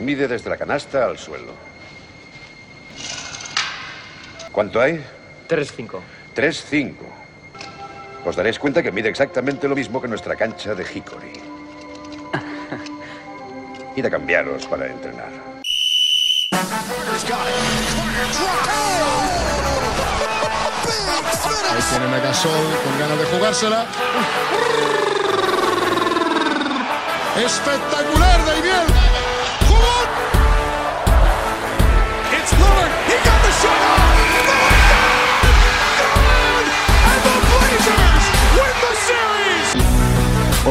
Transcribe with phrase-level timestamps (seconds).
[0.00, 1.52] Mide desde la canasta al suelo.
[4.52, 5.04] ¿Cuánto hay?
[5.48, 6.00] 3-5.
[6.34, 6.94] 3-5.
[8.24, 11.32] Os daréis cuenta que mide exactamente lo mismo que nuestra cancha de Hickory.
[13.96, 15.30] Id a cambiaros para entrenar.
[21.70, 23.86] Ahí tienen a Gasol con ganas de jugársela.
[27.36, 28.43] Espectacular,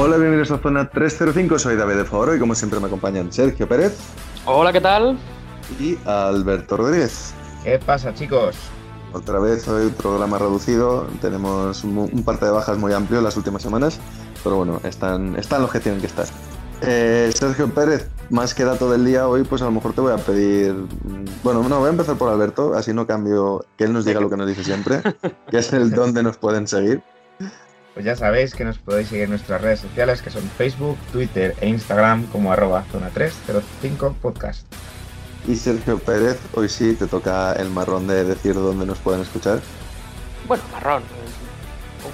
[0.06, 3.70] Hola, bienvenidos a Zona 305, soy David de Favoro y como siempre me acompañan Sergio
[3.70, 3.98] Pérez
[4.46, 5.18] Hola, ¿qué tal?
[5.80, 7.34] y Alberto Rodríguez.
[7.64, 8.58] ¿Qué pasa, chicos?
[9.14, 13.38] Otra vez hoy programa reducido, tenemos un, un parte de bajas muy amplio en las
[13.38, 13.98] últimas semanas,
[14.44, 16.26] pero bueno, están, están los que tienen que estar.
[16.82, 20.12] Eh, Sergio Pérez, más que dato del día hoy, pues a lo mejor te voy
[20.12, 20.74] a pedir.
[20.74, 24.20] mm, Bueno, no, voy a empezar por Alberto, así no cambio que él nos diga
[24.20, 25.02] lo que nos dice siempre,
[25.50, 27.02] que es el dónde nos pueden seguir.
[27.94, 31.56] Pues ya sabéis que nos podéis seguir en nuestras redes sociales que son Facebook, Twitter
[31.62, 34.66] e Instagram como arroba zona 305 podcast.
[35.48, 39.60] Y Sergio Pérez, hoy sí te toca el marrón de decir dónde nos pueden escuchar.
[40.48, 41.04] Bueno, marrón.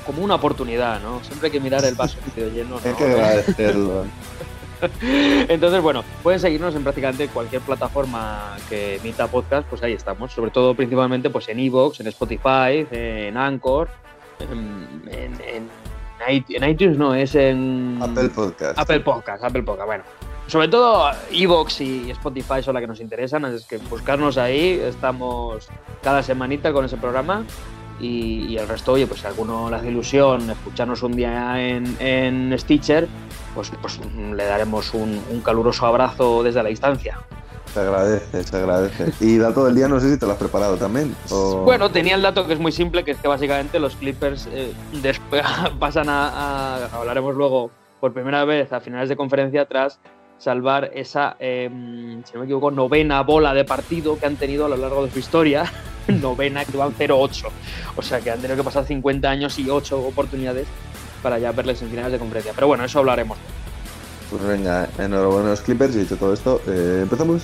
[0.06, 1.24] Como una oportunidad, ¿no?
[1.24, 2.78] Siempre hay que mirar el vaso medio lleno.
[2.84, 2.98] Hay ¿no?
[2.98, 4.06] que agradecerlo.
[5.02, 10.32] Entonces, bueno, pueden seguirnos en prácticamente cualquier plataforma que emita podcast, pues ahí estamos.
[10.34, 13.90] Sobre todo, principalmente, pues en Evox, en Spotify, en Anchor,
[14.40, 15.70] en, en-
[16.28, 18.78] en iTunes no, es en Apple Podcast.
[18.78, 20.04] Apple Podcast, Apple Podcast, bueno.
[20.48, 25.68] Sobre todo Evox y Spotify son las que nos interesan, es que buscarnos ahí, estamos
[26.04, 27.44] cada semanita con ese programa
[28.00, 31.96] y, y el resto, oye, pues si alguno le hace ilusión escucharnos un día en,
[32.00, 33.08] en Stitcher,
[33.56, 34.00] pues, pues
[34.36, 37.20] le daremos un, un caluroso abrazo desde la distancia.
[37.74, 39.14] Se agradece, se agradece.
[39.20, 41.16] Y dato del día, no sé si te lo has preparado también.
[41.64, 44.74] Bueno, tenía el dato que es muy simple, que es que básicamente los Clippers eh,
[45.80, 50.00] pasan a, hablaremos luego por primera vez a finales de conferencia tras
[50.38, 51.70] salvar esa, eh,
[52.24, 55.12] si no me equivoco, novena bola de partido que han tenido a lo largo de
[55.12, 55.66] su historia,
[56.08, 57.50] novena que van 0-8,
[57.98, 60.66] o sea que han tenido que pasar 50 años y 8 oportunidades
[61.22, 62.54] para ya verles en finales de conferencia.
[62.56, 63.38] Pero bueno, eso hablaremos.
[64.30, 67.44] Pues venga, enhorabuena a los Clippers y dicho todo esto, eh, empezamos.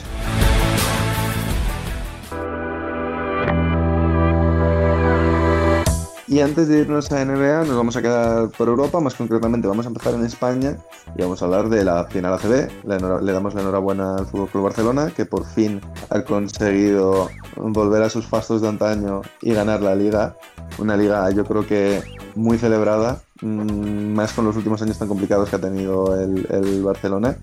[6.28, 9.86] Y antes de irnos a NBA, nos vamos a quedar por Europa, más concretamente vamos
[9.86, 10.76] a empezar en España
[11.16, 12.70] y vamos a hablar de la final ACB.
[12.84, 15.80] Le, damos la enhorabuena al Fútbol Club Barcelona, que por fin
[16.10, 20.36] ha conseguido volver a sus fastos de antaño y ganar la liga.
[20.78, 22.04] Una liga, yo creo que
[22.36, 27.38] muy celebrada, más con los últimos años tan complicados que ha tenido el, el Barcelona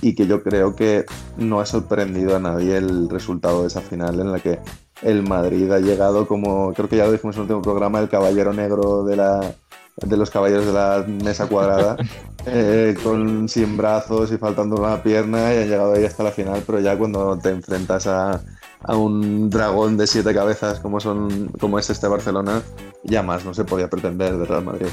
[0.00, 1.04] y que yo creo que
[1.36, 4.60] no ha sorprendido a nadie el resultado de esa final en la que
[5.02, 8.08] el Madrid ha llegado como, creo que ya lo dijimos en el último programa, el
[8.08, 9.54] caballero negro de, la,
[9.96, 11.96] de los caballeros de la mesa cuadrada,
[12.46, 16.62] eh, con, sin brazos y faltando una pierna y han llegado ahí hasta la final,
[16.64, 18.40] pero ya cuando te enfrentas a,
[18.84, 22.62] a un dragón de siete cabezas como, son, como es este Barcelona,
[23.02, 24.88] ya más no se podía pretender de Real Madrid.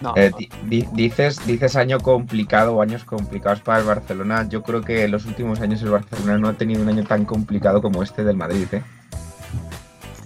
[0.00, 4.46] No, Eh, di- di- dices, dices año complicado o años complicados para el Barcelona.
[4.48, 7.24] Yo creo que en los últimos años el Barcelona no ha tenido un año tan
[7.24, 8.66] complicado como este del Madrid.
[8.72, 8.82] ¿eh?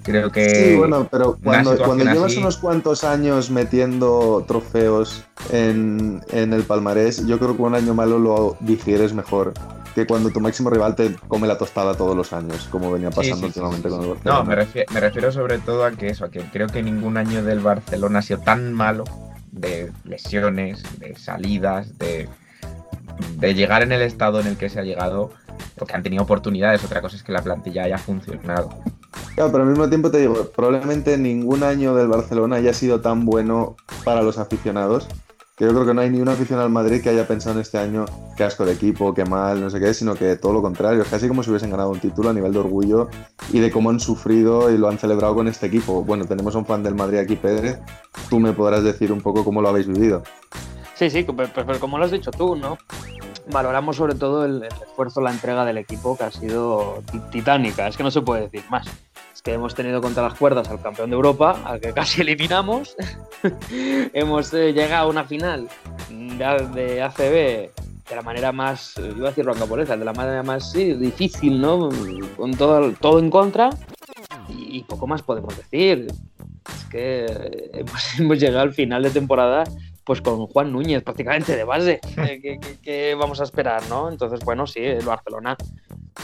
[0.02, 6.20] Creo que Sí, bueno, pero cuando, cuando llevas así- unos cuantos años metiendo trofeos en,
[6.32, 9.54] en el palmarés, yo creo que un año malo lo digieres mejor
[9.94, 13.36] que cuando tu máximo rival te come la tostada todos los años, como venía pasando
[13.36, 14.10] sí, sí, últimamente sí, con el.
[14.10, 14.38] Barcelona.
[14.40, 17.16] No, me refiero, me refiero sobre todo a que eso, a que creo que ningún
[17.16, 19.04] año del Barcelona ha sido tan malo
[19.52, 22.28] de lesiones, de salidas, de,
[23.40, 25.30] llegar en el estado en el que se ha llegado,
[25.76, 28.70] porque han tenido oportunidades, otra cosa es que la plantilla haya funcionado.
[29.34, 33.24] Claro, pero al mismo tiempo te digo, probablemente ningún año del Barcelona haya sido tan
[33.24, 35.08] bueno para los aficionados.
[35.62, 37.78] Yo creo que no hay ni un aficionado al Madrid que haya pensado en este
[37.78, 38.04] año
[38.36, 41.08] qué asco de equipo, qué mal, no sé qué, sino que todo lo contrario, es
[41.08, 43.08] casi como si hubiesen ganado un título a nivel de orgullo
[43.52, 46.02] y de cómo han sufrido y lo han celebrado con este equipo.
[46.02, 47.78] Bueno, tenemos a un fan del Madrid aquí, Pérez.
[48.28, 50.24] Tú me podrás decir un poco cómo lo habéis vivido.
[50.96, 51.24] Sí, sí,
[51.54, 52.76] pero, como lo has dicho tú, ¿no?
[53.52, 57.96] Valoramos sobre todo el, esfuerzo, la entrega del equipo que ha sido ti- titánica, es
[57.96, 58.88] que no se puede decir más.
[59.34, 62.96] Es que hemos tenido contra las cuerdas al campeón de Europa, al que casi eliminamos.
[64.12, 65.68] hemos eh, llegado a una final
[66.08, 67.70] de, ACB
[68.08, 71.60] de la manera más, eh, iba a decir rocambolesca, de la manera más sí, difícil,
[71.60, 71.88] ¿no?
[72.36, 73.70] Con todo, todo en contra
[74.48, 76.08] y, y poco más podemos decir.
[76.68, 79.64] Es que hemos, hemos llegado al final de temporada
[80.04, 82.00] pues con Juan Núñez prácticamente de base.
[82.82, 84.10] ¿Qué, vamos a esperar, no?
[84.10, 85.56] Entonces, bueno, sí, el Barcelona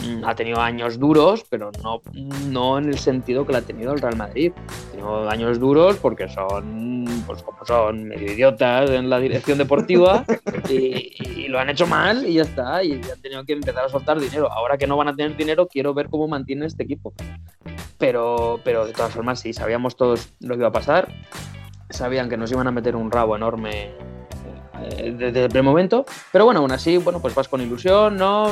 [0.03, 2.01] mm, ha tenido años duros, pero no,
[2.47, 4.51] no en el sentido que lo ha tenido el Real Madrid.
[4.57, 10.25] Ha tenido años duros porque son, pues como son medio idiotas en la dirección deportiva
[10.69, 12.83] y, lo han hecho mal y ya está.
[12.83, 14.51] Y han tenido que empezar a soltar dinero.
[14.51, 17.13] Ahora que no van a tener dinero, quiero ver cómo mantiene este equipo.
[17.97, 21.09] Pero, pero de todas formas, sí, sabíamos todos lo que iba a pasar
[21.89, 23.91] sabían que nos iban a meter un rabo enorme
[24.81, 28.51] eh, desde el primer momento, pero bueno, aún así, bueno, pues vas con ilusión, ¿no?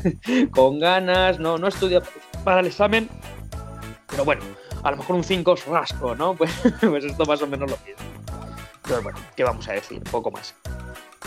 [0.50, 2.02] con ganas, no, no estudia
[2.44, 3.08] para el examen,
[4.08, 4.42] pero bueno,
[4.82, 6.34] a lo mejor un 5 es rasco, ¿no?
[6.38, 8.02] Pues, pues, esto más o menos lo mismo.
[8.82, 10.02] Pero bueno, ¿qué vamos a decir?
[10.10, 10.54] Poco más.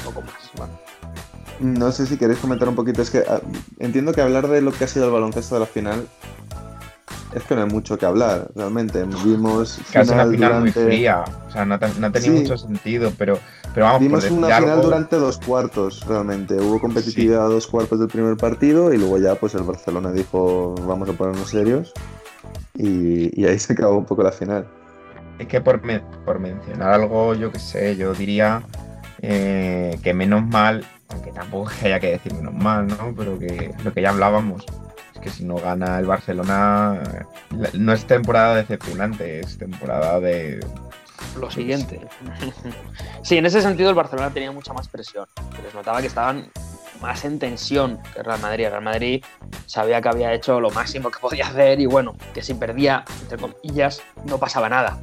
[0.04, 0.70] Poco más.
[1.60, 3.40] No sé si queréis comentar un poquito, es que ah,
[3.78, 6.08] entiendo que hablar de lo que ha sido el baloncesto de la final
[7.34, 9.04] es que no hay mucho que hablar, realmente.
[9.24, 9.80] Vimos.
[9.92, 11.24] Casi una final muy fría.
[11.48, 13.38] O sea, no, no tenía mucho sentido, pero,
[13.74, 16.56] pero vamos Vimos una final durante dos cuartos, realmente.
[16.56, 20.76] Hubo competitividad a dos cuartos del primer partido y luego ya, pues el Barcelona dijo,
[20.86, 21.94] vamos a ponernos serios.
[22.76, 24.68] Y, ahí se acabó un poco la final.
[25.40, 25.82] Es que por,
[26.26, 28.62] por mencionar algo, yo que sé, yo diría
[29.22, 33.14] eh, que menos mal, aunque tampoco haya que decir menos mal, ¿no?
[33.18, 34.66] Pero que lo que ya hablábamos,
[35.22, 37.02] que si no gana el Barcelona,
[37.74, 40.66] no es temporada decepcionante, es temporada de...
[41.40, 42.02] Lo siguiente.
[43.24, 45.28] Sí, en ese sentido el Barcelona tenía mucha más presión.
[45.64, 46.50] Les notaba que estaban
[47.02, 48.66] más en tensión que el Real Madrid.
[48.66, 49.24] El Real Madrid
[49.68, 53.38] sabía que había hecho lo máximo que podía hacer y bueno, que si perdía, entre
[53.38, 54.98] comillas, no pasaba nada.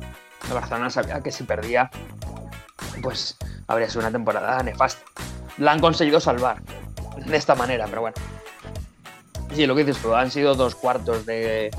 [0.48, 1.90] El Barcelona sabía que si perdía,
[3.02, 3.36] pues
[3.68, 5.02] habría sido una temporada nefasta.
[5.58, 6.60] La han conseguido salvar
[7.24, 8.16] de esta manera, pero bueno,
[9.54, 11.70] Sí, lo que dices tú, han sido dos cuartos de,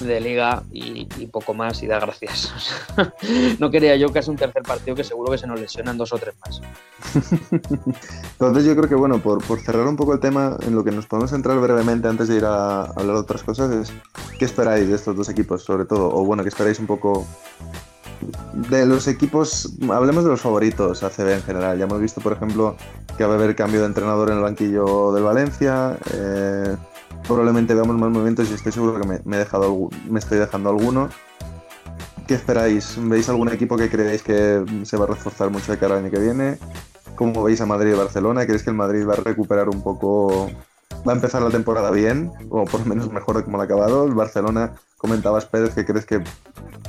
[0.00, 2.52] liga y, poco más y da gracias.
[3.58, 6.12] no quería yo que es un tercer partido que seguro que se nos lesionan dos
[6.12, 6.60] o tres más.
[8.32, 10.90] Entonces yo creo que bueno, por, por, cerrar un poco el tema, en lo que
[10.90, 13.92] nos podemos entrar brevemente antes de ir a hablar de otras cosas es
[14.38, 16.08] ¿qué esperáis de estos dos equipos sobre todo?
[16.14, 17.26] O bueno, ¿qué esperáis un poco
[18.52, 21.78] de los equipos, hablemos de los favoritos ACB en general.
[21.78, 22.76] Ya hemos visto, por ejemplo,
[23.16, 25.96] que va a haber cambio de entrenador en el banquillo del Valencia.
[26.12, 26.76] Eh,
[27.26, 31.08] probablemente veamos más movimientos y estoy seguro que me, he dejado, me estoy dejando alguno.
[32.26, 32.96] ¿Qué esperáis?
[32.98, 36.10] ¿Veis algún equipo que creéis que se va a reforzar mucho de cara al año
[36.10, 36.58] que viene?
[37.16, 38.44] ¿Cómo veis a Madrid y Barcelona?
[38.44, 40.50] ¿Creéis que el Madrid va a recuperar un poco,
[41.06, 43.66] va a empezar la temporada bien, o por lo menos mejor de como lo ha
[43.66, 44.04] acabado?
[44.04, 46.22] El Barcelona, comentabas Pérez, que crees que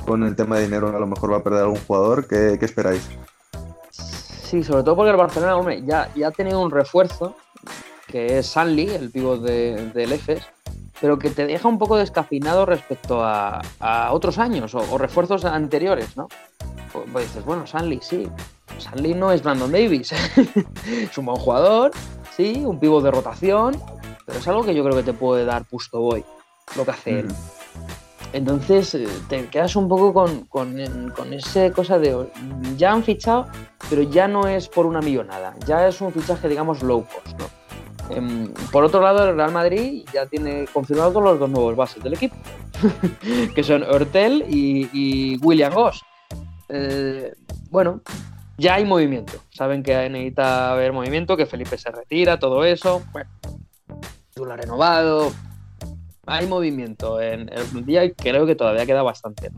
[0.06, 2.26] con el tema de dinero a lo mejor va a perder algún jugador.
[2.26, 3.08] ¿Qué, esperáis?
[3.90, 7.34] Sí, sobre todo porque el Barcelona, hombre, ya, ya ha tenido un refuerzo
[8.10, 10.42] que es Sanli, el pívot del de EFES,
[11.00, 13.62] pero que te deja un poco descafinado respecto a,
[14.12, 16.28] otros años o, refuerzos anteriores, ¿no?
[16.92, 18.28] Pues, pues, dices, bueno, Sanli, sí.
[18.78, 20.12] Sanli no es Brandon Davis.
[20.86, 21.92] es un buen jugador,
[22.36, 23.80] sí, un pívot de rotación,
[24.26, 26.24] pero es algo que yo creo que te puede dar Pusto Boy,
[26.76, 27.28] lo que hace él.
[28.32, 32.30] Entonces eh, te quedas un poco con, con, con esa cosa de
[32.76, 33.48] ya han fichado,
[33.88, 37.59] pero ya no es por una millonada, ya es un fichaje, digamos, low cost, ¿no?
[38.10, 42.14] Em, por otro lado, el Real Madrid ya tiene confirmados los dos nuevos bases del
[42.14, 42.36] equipo,
[43.54, 46.02] que son Hortel y, William Goss.
[46.68, 47.32] Eh,
[47.70, 48.00] bueno,
[48.58, 49.34] ya hay movimiento.
[49.50, 53.02] Saben que necesita haber movimiento, que Felipe se retira, todo eso.
[53.12, 53.30] Bueno,
[54.52, 55.32] has renovado.
[56.26, 59.50] Hay movimiento en el plantilla y creo que todavía queda bastante.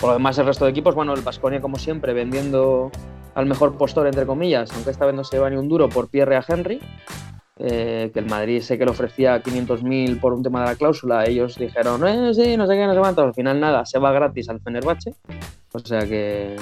[0.00, 2.90] Por lo demás, el resto de equipos, bueno, el Vasconia, como siempre, vendiendo
[3.34, 6.08] al mejor postor, entre comillas, aunque esta vez no se lleva ni un duro por
[6.08, 6.80] Pierre a Henry.
[7.62, 11.26] Eh, que el Madrid sé que le ofrecía 500.000 por un tema de la cláusula,
[11.26, 14.12] ellos dijeron, eh, sí, no sé qué, no sé cuánto, al final nada, se va
[14.12, 15.12] gratis al Fenerbahce,
[15.72, 16.56] o sea que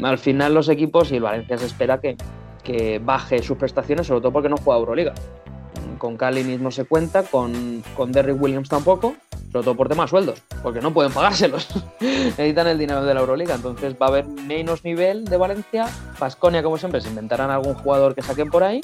[0.00, 2.16] al final los equipos y el Valencia se espera que,
[2.62, 5.12] que baje sus prestaciones, sobre todo porque no juega Euroliga.
[6.02, 9.14] Con Cali mismo se cuenta, con, con Derrick Williams tampoco,
[9.52, 11.68] sobre todo por temas sueldos, porque no pueden pagárselos.
[12.00, 15.88] Necesitan el dinero de la Euroliga, entonces va a haber menos nivel de Valencia.
[16.18, 18.80] Pasconia, como siempre, se inventarán algún jugador que saquen por ahí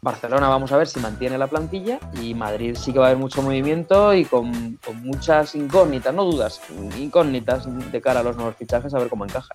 [0.00, 3.18] Barcelona vamos a ver si mantiene la plantilla y Madrid sí que va a haber
[3.18, 6.60] mucho movimiento y con, muchas incógnitas, no dudas,
[6.96, 9.52] incógnitas de cara a los nuevos fichajes a ver cómo encaja.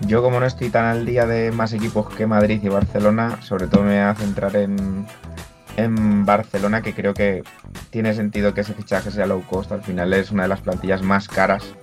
[0.00, 3.68] Yo como no estoy tan al día de más equipos que Madrid y Barcelona, sobre
[3.68, 5.06] todo me voy a centrar en,
[5.76, 7.42] en Barcelona, que creo que
[7.90, 9.72] tiene sentido que ese fichaje sea low cost.
[9.72, 11.74] Al final es una de las plantillas más caras,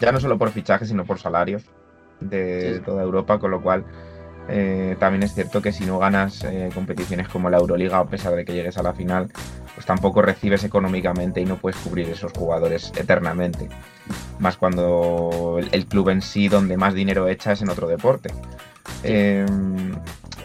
[0.00, 1.64] ya no solo por fichajes, sino por salarios
[2.20, 3.84] de toda Europa, con lo cual
[4.48, 8.34] eh, también es cierto que si no ganas eh, competiciones como la Euroliga, a pesar
[8.34, 9.30] de que llegues a la final,
[9.80, 13.70] pues tampoco recibes económicamente y no puedes cubrir esos jugadores eternamente.
[14.38, 18.30] más cuando el, club en sí donde más dinero echa es en otro deporte.
[19.02, 19.94] Em,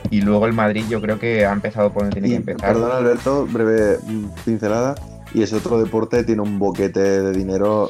[0.09, 2.75] y luego el Madrid yo creo que ha empezado por donde tiene que empezar.
[2.75, 3.99] Perdón Alberto, breve
[4.45, 4.95] pincelada.
[5.33, 7.89] Y ese otro deporte tiene un boquete de dinero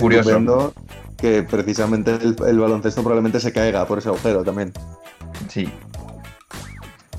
[0.00, 0.74] curioso
[1.16, 4.72] que precisamente el, baloncesto probablemente se caiga por ese agujero también.
[5.48, 5.72] Sí.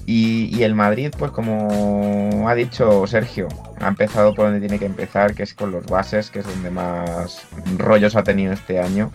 [0.05, 3.47] Y, el Madrid, pues como ha dicho Sergio,
[3.79, 6.69] ha empezado por donde tiene que empezar, que es con los bases, que es donde
[6.69, 9.11] más rollos ha tenido este año.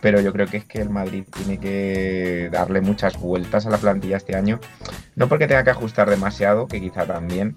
[0.00, 3.78] Pero yo creo que es que el Madrid tiene que darle muchas vueltas a la
[3.78, 4.60] plantilla este año.
[5.16, 7.56] No porque tenga que ajustar demasiado, que quizá también,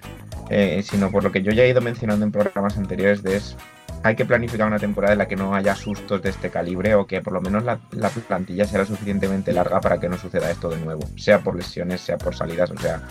[0.49, 3.55] eh, sino por lo que yo ya he ido mencionando en programas anteriores de es
[4.03, 7.05] hay que planificar una temporada en la que no haya sustos de este calibre o
[7.05, 7.79] que por lo menos la,
[8.27, 12.01] plantilla sea lo suficientemente larga para que no suceda esto de nuevo, sea por lesiones,
[12.01, 13.01] sea por salidas, o sea,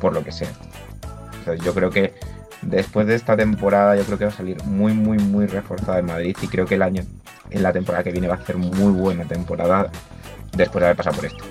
[0.00, 0.50] por lo que sea.
[1.62, 2.14] yo creo que
[2.62, 6.06] después de esta temporada, yo creo que va a salir muy, muy, muy reforzada en
[6.06, 7.02] Madrid y creo que el año,
[7.50, 9.90] en la temporada que viene, va a ser muy buena temporada
[10.56, 11.44] después de haber pasado por esto.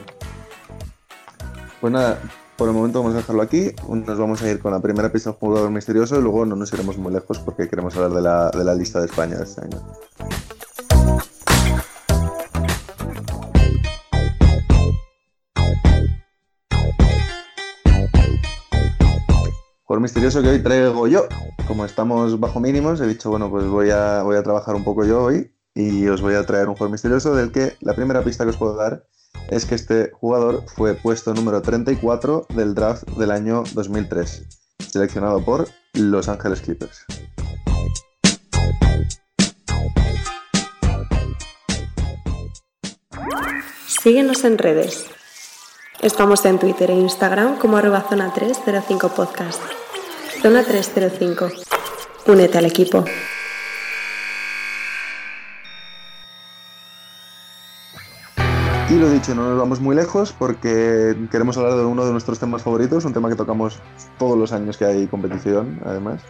[1.82, 2.18] Pues nada,
[2.58, 3.72] por el momento vamos a dejarlo aquí.
[3.90, 6.72] Nos vamos a ir con la primera pista del jugador misterioso y luego no nos
[6.74, 9.62] iremos muy lejos porque queremos hablar de la, de la lista de España de este
[9.62, 9.82] año.
[19.84, 21.28] Jugador misterioso que hoy traigo yo.
[21.68, 25.06] Como estamos bajo mínimos, he dicho, bueno, pues voy a, voy a trabajar un poco
[25.06, 28.44] yo hoy y os voy a traer un jugador misterioso del que la primera pista
[28.44, 29.06] que os puedo dar
[29.50, 34.44] es que este jugador fue puesto número 34 del draft del año 2003,
[34.80, 37.06] seleccionado por Los Ángeles Clippers.
[44.04, 45.06] Síguenos en redes.
[46.02, 49.62] Estamos en Twitter e Instagram como arroba zona 305 podcast.
[50.42, 51.50] Zona 305.
[52.28, 53.06] Únete al equipo.
[58.94, 62.38] Y lo dicho, no nos vamos muy lejos porque queremos hablar de uno de nuestros
[62.38, 63.80] temas favoritos, un tema que tocamos
[64.20, 66.22] todos los años que hay competición, además,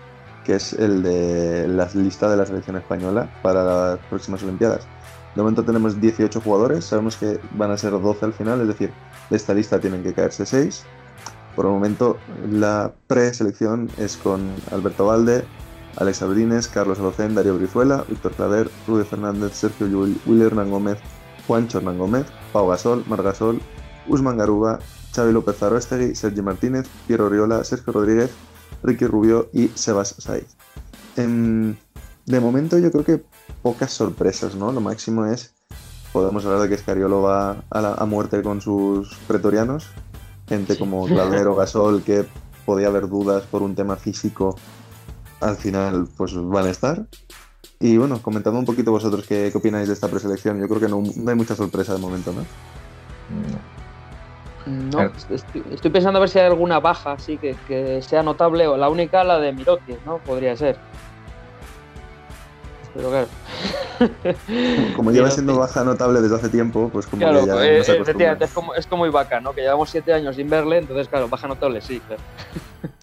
[0.46, 4.88] que es el de la lista de la selección española para las próximas Olimpiadas.
[5.36, 8.94] De momento tenemos 18 jugadores, sabemos que van a ser 12 al final, es decir,
[9.30, 10.86] de esta lista tienen que caerse 6.
[11.58, 12.16] Por el momento,
[12.50, 14.40] la preselección es con
[14.72, 15.44] Alberto Valde,
[15.98, 19.86] Alex Abrines, Carlos Alocén, Darío Brizuela, Víctor Claver, Rudy Fernández, Sergio
[20.26, 21.00] William Hernán Gómez,
[21.48, 23.62] Juan Hernán Gómez, Pau Gasol, Margasol,
[24.08, 24.80] Usman Garuba,
[25.14, 28.32] Xavi López Zaroestegui, Sergio Martínez, Piero Oriola, Sergio Rodríguez,
[28.84, 30.56] Ricky Rubio y Sebas Saiz.
[31.16, 33.24] de momento yo creo que
[33.62, 34.72] pocas sorpresas, ¿no?
[34.72, 35.54] Lo máximo es,
[36.12, 39.88] podemos hablar de que Escariolo va a, muerte con sus pretorianos,
[40.48, 42.26] gente como Clavero, Gasol, que
[42.66, 44.58] podía haber dudas por un tema físico,
[45.42, 47.06] al final pues van a estar.
[47.84, 50.58] Y bueno, comentando un poquito vosotros qué, opináis de esta preselección.
[50.58, 52.46] Yo creo que no, hay mucha sorpresa de momento, ¿no?
[54.66, 58.88] No, estoy, pensando a ver si hay alguna baja así que, sea notable, o la
[58.88, 60.20] única, la de Mirotis, ¿no?
[60.20, 60.78] Podría ser.
[62.94, 63.28] Pero claro.
[64.96, 67.80] Como lleva siendo baja notable desde hace tiempo, pues como que ya eh,
[68.40, 69.54] es como, es como Ibaka, ¿no?
[69.54, 72.22] Que llevamos siete años sin verle, entonces claro, baja notable sí, claro.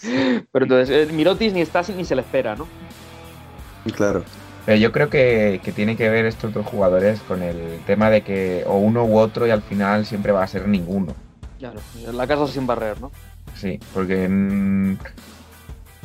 [0.53, 2.67] Pero entonces, eh, Mirotis ni está ni se le espera, ¿no?
[3.85, 4.25] Y claro.
[4.67, 8.65] Pero yo creo que, tiene que ver estos dos jugadores con el tema de que
[8.67, 11.15] o uno u otro y al final siempre va a ser ninguno.
[11.59, 11.81] Claro,
[12.13, 13.11] la casa sin barrer, ¿no?
[13.55, 14.97] Sí, porque mm,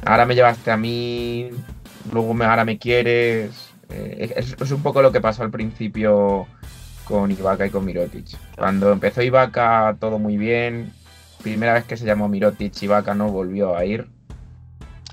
[0.05, 1.49] ahora me llevaste a mí,
[2.11, 3.71] luego me, ahora me quieres.
[3.89, 6.47] Eh, es, un poco lo que pasó al principio
[7.05, 8.37] con Ibaka y con Mirotic.
[8.55, 10.91] Cuando empezó Ibaka todo muy bien,
[11.43, 14.07] primera vez que se llamó Mirotic, Ibaka no volvió a ir.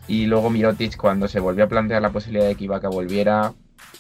[0.09, 3.53] Y luego Mirotic, cuando se volvió a plantear la posibilidad de que Ibaka volviera,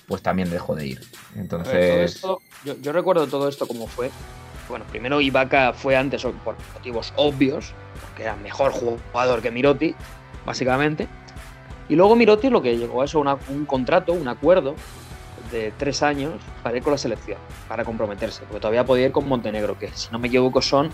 [0.09, 1.01] pues también dejó de ir.
[1.37, 2.23] Entonces.
[2.65, 4.11] yo, recuerdo todo esto como fue.
[4.69, 9.95] Bueno, primero Ibaka fue antes por motivos obvios, porque era mejor jugador que Miroti,
[10.47, 11.09] básicamente.
[11.89, 14.75] Y luego Miroti lo que llegó a eso, un contrato, un acuerdo
[15.51, 16.33] de tres años
[16.63, 20.11] para ir con la selección, para comprometerse, porque todavía podía ir con Montenegro, que si
[20.11, 20.91] no me equivoco son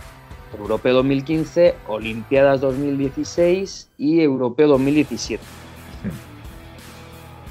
[0.56, 5.42] Europeo 2015, Olimpiadas 2016 y Europeo 2017.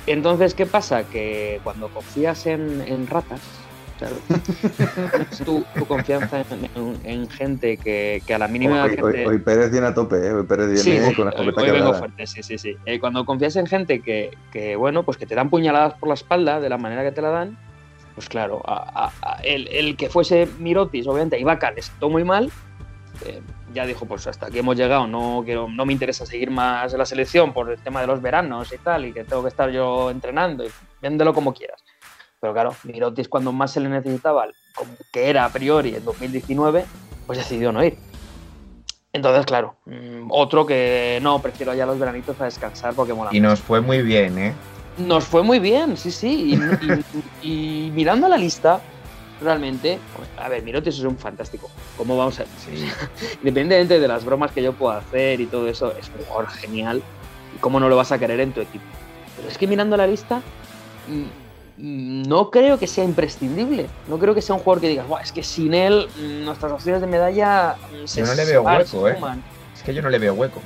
[0.07, 1.03] Entonces, ¿qué pasa?
[1.03, 3.41] Que cuando confías en, ratas,
[3.97, 4.15] claro,
[5.45, 6.45] tu, tu, confianza
[7.03, 8.83] en, gente que, a la mínima.
[8.83, 9.27] Hoy, gente...
[9.27, 10.31] hoy, Pérez viene a tope, ¿eh?
[10.31, 12.77] Hoy Pérez viene con la escopeta hoy, vengo fuerte, sí, sí, sí.
[12.85, 16.61] Eh, cuando confías en gente que, bueno, pues que te dan puñaladas por la espalda
[16.61, 17.57] de la manera que te la dan,
[18.15, 18.63] pues claro,
[19.43, 22.49] el, que fuese Mirotis, obviamente, Ibaka le sentó muy mal
[23.25, 23.41] eh,
[23.73, 26.99] ya dijo, pues hasta aquí hemos llegado, no, quiero, no me interesa seguir más en
[26.99, 29.69] la selección por el tema de los veranos y tal, y que tengo que estar
[29.69, 30.69] yo entrenando, y
[31.01, 31.83] véndelo como quieras.
[32.39, 36.85] Pero claro, Mirotis cuando más se le necesitaba, como que era a priori en 2019,
[37.25, 37.97] pues decidió no ir.
[39.13, 43.31] Entonces, claro, mm, otro que no, prefiero ya los veranitos a descansar porque mola.
[43.33, 44.53] Y nos fue muy bien, ¿eh?
[44.97, 46.59] Nos fue muy bien, sí, sí.
[46.81, 48.79] Y, y- y mirando la lista,
[49.41, 49.99] realmente,
[50.37, 51.69] a ver, Mirotis es un fantástico.
[51.97, 52.43] ¿Cómo vamos a.?
[52.45, 52.71] Sí.
[53.41, 57.01] Independientemente de las bromas que yo pueda hacer y todo eso, es un jugador genial.
[57.55, 58.83] ¿Y cómo no lo vas a querer en tu equipo?
[59.35, 60.41] Pero es que mirando la lista,
[61.07, 63.87] mm, mm, no creo que sea imprescindible.
[64.07, 66.71] No creo que sea un jugador que digas, "Buah, es que sin él mm, nuestras
[66.71, 67.75] opciones de medalla
[68.05, 69.13] se Yo no le veo hueco, ¿eh?
[69.15, 69.43] fuman".
[69.75, 70.61] Es que yo no le veo hueco.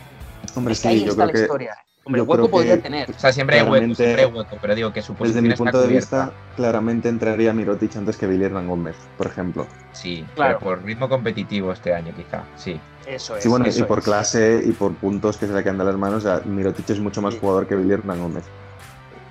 [0.56, 1.78] Hombre, Es que ahí yo está creo la que historia.
[2.04, 3.12] Hombre, hueco podría tener.
[3.12, 5.58] O sea, siempre hay hueco, siempre hay hueco, pero digo que su desde mi está
[5.64, 6.26] punto de cubierta.
[6.26, 9.68] vista, claramente entraría Mirotic antes que Billy Hernán Gómez, por ejemplo.
[9.92, 10.58] Sí, Claro.
[10.60, 12.80] pero por ritmo competitivo este año quizá, sí.
[13.06, 13.44] Eso es.
[13.44, 14.06] Sí, bueno, y eso por es.
[14.06, 17.00] clase y por puntos que se le caen de las manos, o sea, Mirotic es
[17.00, 17.40] mucho más Sí.
[17.40, 18.46] jugador que Billy Hernán Gómez.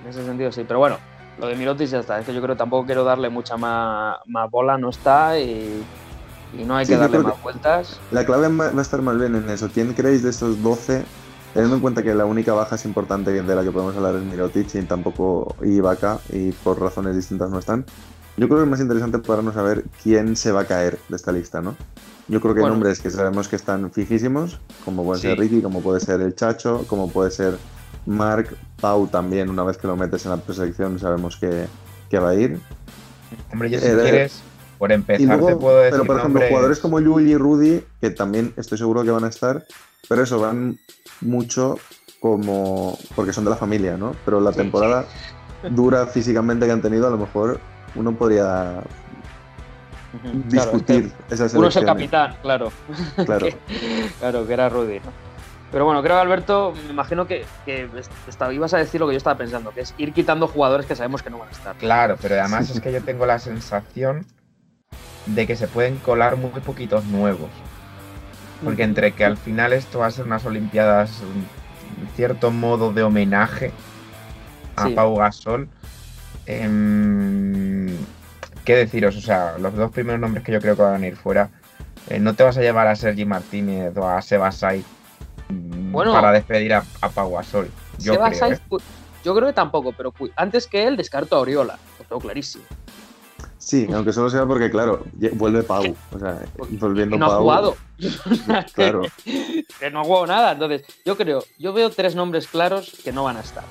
[0.04, 0.96] En ese sentido sí, pero bueno,
[1.40, 2.20] lo de Mirotis ya está.
[2.20, 5.82] Es que yo creo que tampoco quiero darle mucha más, más bola, no está y,
[6.56, 8.00] y no hay Sí, que darle más que- vueltas.
[8.12, 9.68] La clave va va a estar más bien en eso.
[9.74, 11.04] ¿Quién creéis de estos 12?
[11.52, 14.23] Teniendo en cuenta que la única baja es importante de la que podemos hablar es
[14.23, 17.85] Mirotic y tampoco Ibaka y por razones distintas no están.
[18.37, 21.16] Yo creo que es más interesante para no saber quién se va a caer de
[21.16, 21.76] esta lista, ¿no?
[22.28, 22.76] Yo creo que hay Bueno.
[22.76, 25.40] nombres que sabemos que están fijísimos, como puede ser Sí.
[25.40, 27.59] Ricky, como puede ser el Chacho, como puede ser
[28.07, 31.66] Mark, Pau también, una vez que lo metes en la preselección sabemos que,
[32.09, 32.61] que va a ir.
[33.52, 34.40] Hombre, yo si Eh, quieres,
[34.78, 37.37] por empezar Y luego, te puedo decir pero por ejemplo, nombres- jugadores como Yul y
[37.37, 39.66] Rudy, que también estoy seguro que van a estar,
[40.09, 40.78] pero eso van
[41.20, 41.78] mucho
[42.20, 44.14] como porque son de la familia, ¿no?
[44.24, 45.04] Pero la Sí, temporada
[45.70, 47.60] dura físicamente que han tenido, a lo mejor
[47.94, 48.82] uno podría
[50.48, 52.10] discutir es que esas uno es el elecciones.
[52.10, 52.72] capitán, claro.
[53.24, 53.46] Claro.
[53.46, 53.56] Que-
[54.20, 55.12] claro, que era Rudy, ¿no?
[55.72, 57.88] Pero bueno, creo que Alberto, me imagino que, que
[58.52, 61.22] ibas a decir lo que yo estaba pensando, que es ir quitando jugadores que sabemos
[61.22, 61.76] que no van a estar.
[61.76, 64.26] Claro, pero además es que yo tengo la sensación
[65.26, 67.50] de que se pueden colar muy poquitos nuevos.
[68.62, 71.47] Porque entre que al final esto va a ser unas Olimpiadas, un
[72.14, 73.73] cierto modo de homenaje
[74.76, 74.95] a Sí.
[74.95, 75.68] Pau Gasol,
[76.46, 77.96] em,
[78.64, 79.16] ¿qué deciros?
[79.16, 81.51] O sea, los dos primeros nombres que yo creo que van a ir fuera,
[82.09, 84.85] eh, no te vas a llevar a Sergi Martínez o a Sebasai
[85.49, 86.12] mm, Bueno.
[86.12, 87.70] para despedir a, a Pau Gasol.
[87.99, 88.59] Yo Seba creo, ¿eh?
[89.25, 92.64] yo creo que tampoco, pero antes que él descarto a Oriola, lo tengo clarísimo.
[93.62, 95.94] Sí, aunque solo sea porque, claro, vuelve Pau.
[96.12, 96.38] O sea,
[96.79, 97.40] volviendo Y no ha Pau.
[97.42, 97.77] jugado.
[98.75, 99.03] Claro.
[99.79, 100.53] que no ha jugado nada.
[100.53, 103.62] Entonces, yo creo, yo veo tres nombres claros que no van a estar.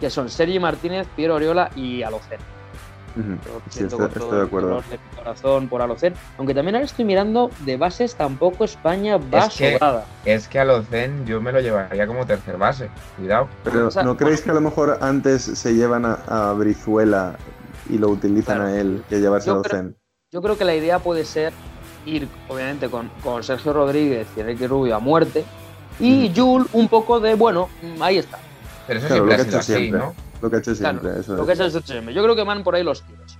[0.00, 2.40] Que son Sergi Martínez, Piero Oriola y Alocen.
[3.16, 3.22] Yo
[3.70, 4.82] Sí, estoy, de acuerdo.
[4.90, 6.14] de mi corazón por Alocen.
[6.36, 10.04] Aunque también ahora estoy mirando de bases, tampoco España va Es que- sobrada.
[10.24, 12.88] Es que a los Zen yo me lo llevaría como tercer base.
[13.16, 13.46] Cuidado.
[13.62, 17.36] Pero O sea, ¿no creéis que a lo mejor antes se llevan a, a Brizuela
[17.90, 18.70] y lo utilizan Claro.
[18.70, 19.96] a él que llevarse Yo a creo- Zen?
[20.32, 21.52] Yo creo que la idea puede ser
[22.06, 25.44] ir, obviamente, con, con Sergio Rodríguez y Enrique Rubio a muerte.
[26.00, 28.38] Y Jul un poco de, bueno, mm, ahí está.
[28.86, 30.00] Pero eso Claro, lo siempre que ha ha sido hecho así, siempre.
[30.00, 30.14] ¿no?
[30.42, 31.46] Lo que ha hecho Claro, siempre, eso Lo es.
[31.46, 32.10] que es el SHM.
[32.12, 33.38] Yo creo que van por ahí los tiros.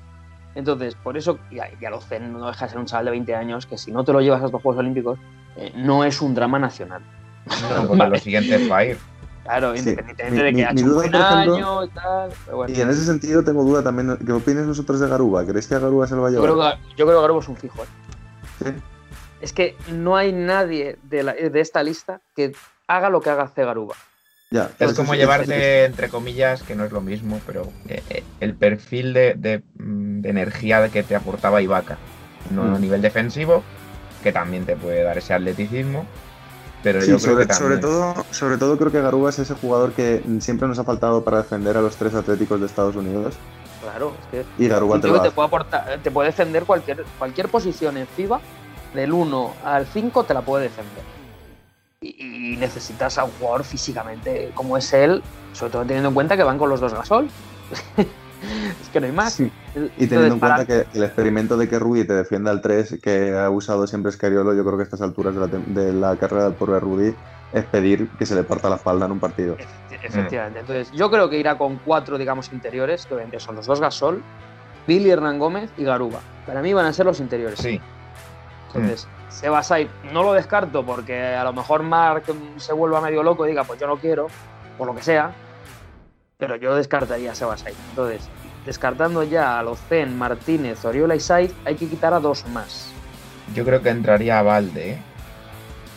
[0.55, 3.35] Entonces, por eso, ya, ya lo sé, no deja de ser un chaval de 20
[3.35, 5.19] años que si no te lo llevas a estos Juegos Olímpicos,
[5.57, 7.03] eh, no es un drama nacional.
[7.47, 8.99] No, porque lo siguiente es para ir.
[9.45, 12.31] Claro, independientemente de que mi- ha mi hecho un año y tal.
[12.47, 14.17] Pero bueno, Y en ese sentido tengo duda también.
[14.25, 15.45] ¿Qué opináis vosotros de Garuba?
[15.45, 16.63] ¿Creéis que Garuba se lo va a yo, creo que,
[16.97, 17.83] yo creo que Garuba es un fijo.
[17.83, 17.87] ¿eh?
[18.65, 18.71] Sí.
[19.43, 22.53] Es que no hay nadie de, la- de esta lista que
[22.89, 23.65] haga lo que haga C.
[23.65, 23.95] Garuba.
[24.51, 28.23] Ya, Es como sí, llevarte, entre comillas, que no es lo mismo, pero eh, eh,
[28.41, 31.99] el perfil de, de, mm, de energía que te aportaba Ibaka.
[32.51, 32.75] No Mm.
[32.75, 33.63] a nivel defensivo,
[34.23, 36.07] que también te puede dar ese atleticismo,
[36.85, 37.81] pero Sí, yo creo sobre, que sobre también.
[37.81, 41.39] todo, sobre todo creo que Garuba es ese jugador que siempre nos ha faltado para
[41.39, 43.35] defender a los tres atléticos de Estados Unidos.
[43.81, 48.41] Claro, es que Y te puede aportar, te puede defender cualquier, cualquier posición en FIBA,
[48.95, 51.03] del 1 al 5 te la puede defender.
[52.01, 55.23] Y, y necesitas a un jugador físicamente como es él,
[55.55, 57.29] sobre todo teniendo en cuenta que van con los dos gasol.
[58.81, 59.33] es que no hay más.
[59.35, 59.45] Sí.
[59.75, 62.61] Y Entonces, teniendo en para- cuenta que el experimento de que Rudy te defienda al
[62.61, 65.65] 3, que ha usado siempre Scariolo, yo creo que a estas alturas de la, tem-
[65.67, 67.15] de la carrera del pobre Rudy
[67.53, 69.57] es pedir que se le parta la espalda en un partido.
[69.57, 70.61] Efecti- Efectivamente.
[70.61, 74.23] Entonces, yo creo que irá con cuatro, digamos, interiores, que son los dos Gasol,
[74.87, 76.21] Billy Hernán Gómez y Garuba.
[76.47, 77.59] Para mí van a ser los interiores.
[77.59, 77.81] Sí,
[78.75, 83.47] Entonces, Sebasai no lo descarto porque a lo mejor Mark mm, se vuelva medio loco
[83.47, 84.27] y diga, pues yo no quiero,
[84.77, 85.33] por lo que sea.
[86.39, 87.75] Pero yo descartaría a Sebasai.
[87.91, 88.23] Entonces,
[88.67, 92.89] descartando ya a los Zen, Martínez, Oriola y Saiz, hay que quitar a dos más.
[93.55, 94.99] yo creo que entraría a Valde, ¿eh?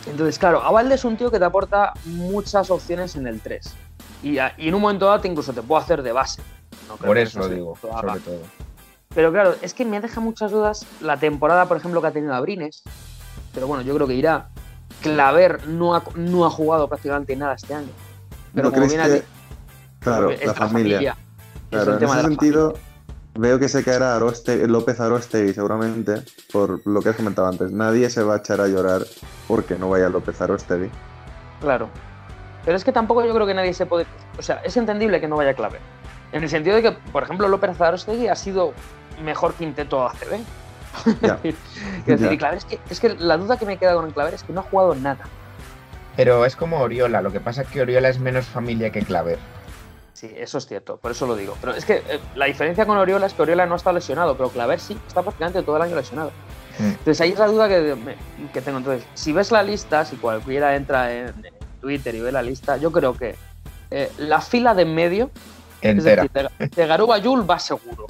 [0.06, 3.74] Entonces, claro, Avalde es un tío que te aporta muchas opciones en el 3.
[4.22, 6.40] Y, a- y en un momento dado te incluso te puedo hacer de base.
[6.88, 8.40] No creo Por que eso lo digo, sobre todo.
[9.14, 12.32] Pero claro, es que me deja muchas dudas la temporada, por ejemplo, que ha tenido
[12.34, 12.82] Abrines.
[13.52, 14.48] Pero bueno, yo creo que irá.
[15.02, 17.88] Claver no ha, no ha jugado prácticamente nada este año.
[18.54, 19.24] Pero ¿No como crees bien que-
[20.00, 21.00] Claro, es la familia.
[21.00, 21.16] Es
[21.70, 22.74] Claro, en ese sentido,
[23.34, 27.70] veo que se caerá Aroste, López Arostegui seguramente, por lo que has comentado antes.
[27.72, 29.02] Nadie se va a echar a llorar
[29.46, 30.90] porque no vaya López Arostegui.
[31.60, 31.88] Claro.
[32.64, 34.06] Pero es que tampoco yo creo que nadie se puede.
[34.38, 35.80] O sea, es entendible que no vaya Claver.
[36.32, 38.72] En el sentido de que, por ejemplo, López Zarostegui ha sido
[39.22, 40.40] mejor quinteto ACB.
[41.22, 41.36] Ya.
[41.42, 41.56] Quiero
[42.06, 44.34] decir, y Claver, es que, es que la duda que me queda con el Claver
[44.34, 45.24] es que no ha jugado nada.
[46.16, 49.38] Pero es como Oriola, lo que pasa es que Oriola es menos familia que Claver.
[50.18, 51.56] Sí, eso es cierto, por eso lo digo.
[51.60, 54.48] Pero es que eh, la diferencia con Oriola es que Oriola no está lesionado, pero
[54.48, 56.32] Claver sí, está prácticamente todo el año lesionado.
[56.80, 56.86] Mm.
[56.86, 57.96] Entonces ahí es la duda que,
[58.52, 58.78] que tengo.
[58.78, 62.78] Entonces, si ves la lista, si cualquiera entra en, en Twitter y ve la lista,
[62.78, 63.36] yo creo que
[63.92, 65.30] eh, la fila de en medio,
[65.80, 66.22] es Entera.
[66.24, 68.06] decir, de, de Garuba Yul va seguro.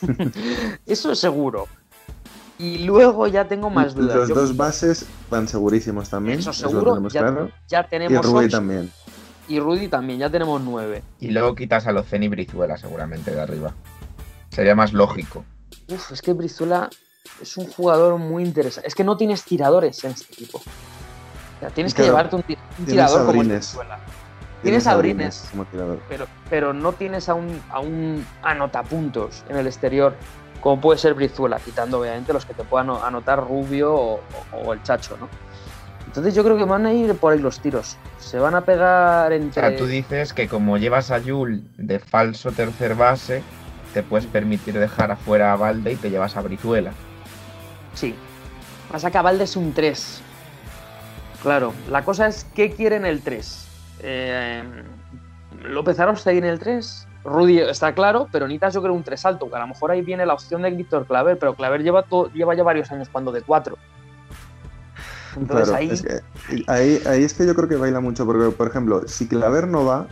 [0.86, 1.68] eso es seguro.
[2.58, 4.16] Y luego ya tengo más dudas.
[4.16, 6.40] Los Yo- dos bases van segurísimos también.
[6.40, 7.50] Eso lo seguro, tenemos ya, claro.
[7.68, 8.90] ya Y tenemos Rubí ocho, también.
[9.52, 11.02] Y Rudy también, ya tenemos nueve.
[11.20, 13.72] Y luego quitas a Locen y Brizuela seguramente de arriba.
[14.50, 15.44] Sería más lógico.
[15.88, 16.88] Uf, es que Brizuela
[17.40, 18.86] es un jugador muy interesante.
[18.88, 20.58] Es que no tienes tiradores en este equipo.
[20.58, 22.44] O sea, tienes que llevarte un,
[22.86, 23.42] tirador como.
[23.42, 23.98] Brizuela.
[24.62, 25.98] Tienes a Brines, como tirador.
[26.08, 30.14] pero, pero no tienes a un, a un anotapuntos en el exterior
[30.60, 34.14] como puede ser Brizuela, quitando obviamente los que te puedan anotar Rubio o,
[34.52, 35.28] o- o el Chacho, ¿no?
[36.06, 37.96] Entonces yo creo que van a ir por ahí los tiros.
[38.18, 39.68] Se van a pegar O entre...
[39.68, 43.42] sea, tú dices que como llevas a Yul de falso tercer base,
[43.94, 46.92] te puedes permitir dejar afuera a Valde y te llevas a Brizuela.
[47.94, 48.14] Sí.
[48.90, 50.22] Pasa que a Valde es un 3.
[51.42, 53.68] Claro, la cosa es qué quiere en el 3.
[54.00, 54.62] Eh,
[55.62, 57.08] López Arostegui en el 3.
[57.24, 60.02] Rudy está claro, pero necesitas yo creo un 3 alto, que a lo mejor ahí
[60.02, 63.42] viene la opción de Víctor Claver, pero Claver lleva, lleva ya varios años cuando de
[63.42, 63.76] 4.
[65.36, 65.90] Entonces Claro, ahí...
[65.90, 66.20] es que
[66.66, 69.84] ahí, ahí es que yo creo que baila mucho, porque, por ejemplo, si Claver no
[69.84, 70.06] va,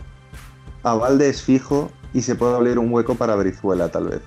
[0.83, 4.21] a Valde es fijo y se puede abrir un hueco para Brizuela, tal vez.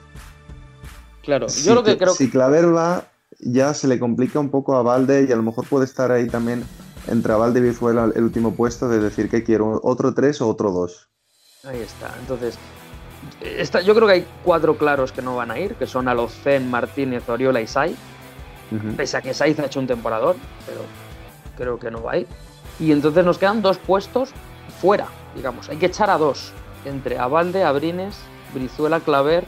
[1.23, 3.05] claro, Si, yo lo que creo si Claver va,
[3.41, 6.29] ya se le complica un poco a Valde y a lo mejor puede estar ahí
[6.29, 6.65] también
[7.09, 10.71] entre Valde y Brizuela el último puesto de decir que quiero otro 3 o otro
[10.71, 11.09] 2.
[11.65, 12.15] Ahí está.
[12.21, 12.57] Entonces,
[13.41, 16.71] esta- yo creo que hay cuatro claros que no van a ir, que son Alocen,
[16.71, 17.97] Martínez, Oriola y Sai.
[18.97, 20.81] Pese a que Saiz ha hecho un temporador, pero
[21.57, 22.27] creo que no va a ir.
[22.81, 24.31] Y entonces nos quedan dos puestos
[24.81, 25.69] fuera, digamos.
[25.69, 26.53] Hay que echar a dos.
[26.85, 28.19] Entre Abalde, Abrines,
[28.53, 29.45] Brizuela, Claver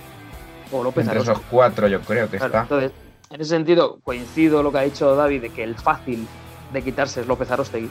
[0.72, 1.33] o López Entre Arosa.
[1.33, 2.62] esos cuatro yo creo que Claro, está.
[2.62, 2.92] entonces,
[3.31, 6.26] en ese sentido, coincido lo que ha dicho David de que el fácil
[6.72, 7.90] de quitarse es López Arostegui.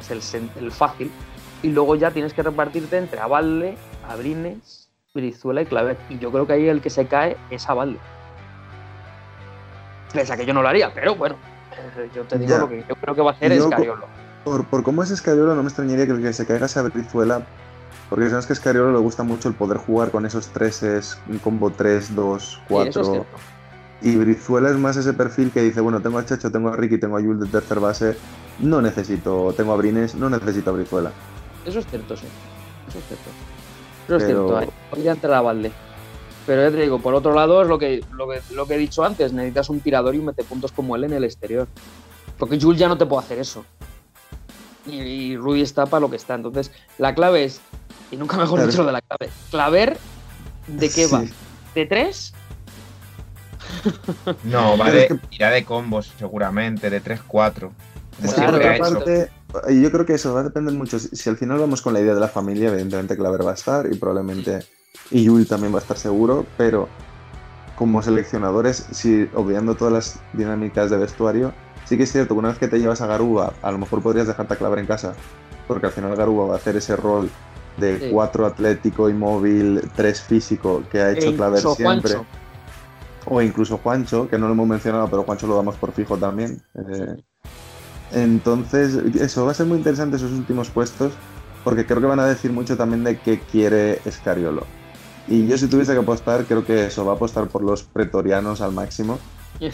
[0.00, 1.10] Es el, el fácil.
[1.62, 3.76] Y luego ya tienes que repartirte entre Abalde,
[4.08, 5.96] Abrines, Brizuela y Claver.
[6.10, 7.98] Y yo creo que ahí el que se cae es Abalde.
[10.12, 11.36] Pese a que yo no lo haría, pero bueno,
[11.96, 12.58] eh, yo te digo Ya.
[12.58, 14.06] lo que yo creo que va a hacer Yo es co- Cariolo.
[14.44, 17.42] Por, por cómo es Escariolo, no me extrañaría que el que se caiga sea Brizuela,
[18.10, 21.38] porque sabes que a Escariolo le gusta mucho el poder jugar con esos treses, un
[21.38, 23.04] combo 3, 2, Sí, eso es 4.
[23.04, 23.28] cierto.
[24.02, 26.98] Y Brizuela es más ese perfil que dice, bueno, tengo a Chacho, tengo a Ricky,
[26.98, 28.16] tengo a Yul de tercer base,
[28.58, 31.12] no necesito, tengo a Brines, no necesito a Brizuela.
[31.64, 32.26] Eso es cierto, sí.
[32.88, 33.30] Eso es cierto.
[34.06, 35.70] Eso es Pero- cierto, ahí podría entrar a Valde.
[36.46, 38.78] Pero ya te digo, por otro lado es lo que, lo que, lo que he
[38.78, 41.68] dicho antes, necesitas un tirador y un metepuntos como él en el exterior.
[42.38, 43.64] Porque Jules ya no te puede hacer eso.
[44.86, 46.34] Y, y Rudy está para lo que está.
[46.34, 47.60] Entonces, la clave es,
[48.10, 48.70] y nunca mejor Claro.
[48.70, 49.96] dicho lo de la clave, claver
[50.66, 51.24] de qué va.
[51.74, 52.34] ¿De tres?
[54.44, 57.22] No, va Pero de, irá de combos seguramente, de 3-4.
[57.60, 57.72] Como
[58.22, 58.58] Es que Claro,
[59.70, 60.98] yo creo que eso va a depender mucho.
[60.98, 63.54] Si, si al final vamos con la idea de la familia, evidentemente Claver va a
[63.54, 64.64] estar y probablemente
[65.12, 66.88] y Yul también va a estar seguro, pero
[67.76, 71.52] como seleccionadores, si obviando todas las dinámicas de vestuario,
[71.84, 74.02] sí que es cierto que una vez que te llevas a Garuba, a lo mejor
[74.02, 75.14] podrías dejarte a Claver en casa,
[75.68, 77.30] porque al final Garuba va a hacer ese rol
[77.76, 78.10] de Sí.
[78.12, 81.84] 4 atlético y móvil, 3 físico que ha hecho E Claver siempre.
[82.14, 82.26] Juancho.
[83.26, 86.62] O incluso Juancho, que no lo hemos mencionado, pero Juancho lo damos por fijo también.
[86.74, 87.16] Eh,
[88.12, 91.12] entonces, eso va a ser muy interesante esos últimos puestos,
[91.64, 94.66] porque creo que van a decir mucho también de qué quiere Escariolo.
[95.28, 98.60] Y yo si tuviese que apostar, creo que eso va a apostar por los pretorianos
[98.60, 99.18] al máximo,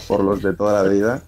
[0.06, 1.22] por los de toda la vida.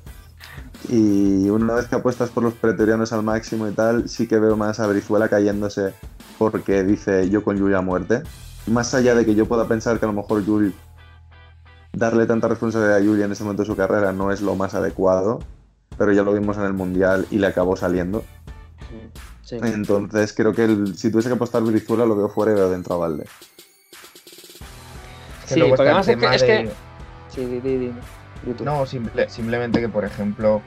[0.89, 4.57] Y una vez que apuestas por los pretorianos al máximo y tal, sí que veo
[4.57, 5.95] más a Brizuela cayéndose
[6.39, 8.23] porque dice yo con Yul a muerte.
[8.67, 10.75] Más allá de que yo pueda pensar que a lo mejor Yul
[11.93, 14.75] darle tanta responsabilidad a Yul en ese momento de su carrera no es lo más
[14.75, 15.41] adecuado,
[15.99, 18.25] pero ya lo vimos en el Mundial y le acabó saliendo.
[19.45, 19.57] Sí.
[19.61, 22.95] Entonces creo que el- si tuviese que apostar Brizuela lo veo fuera y veo dentro
[22.95, 23.27] a Valde.
[25.51, 26.75] Que Sí, luego porque está el además es que- tema es de-
[27.29, 27.93] Sí, di, di, di,
[28.43, 28.65] di tú.
[28.65, 30.63] No, simple- simplemente que, por ejemplo,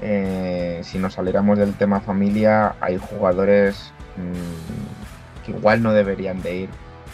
[0.00, 6.56] eh, si nos saliéramos del tema familia, hay jugadores mm, que igual no deberían de
[6.56, 6.68] ir.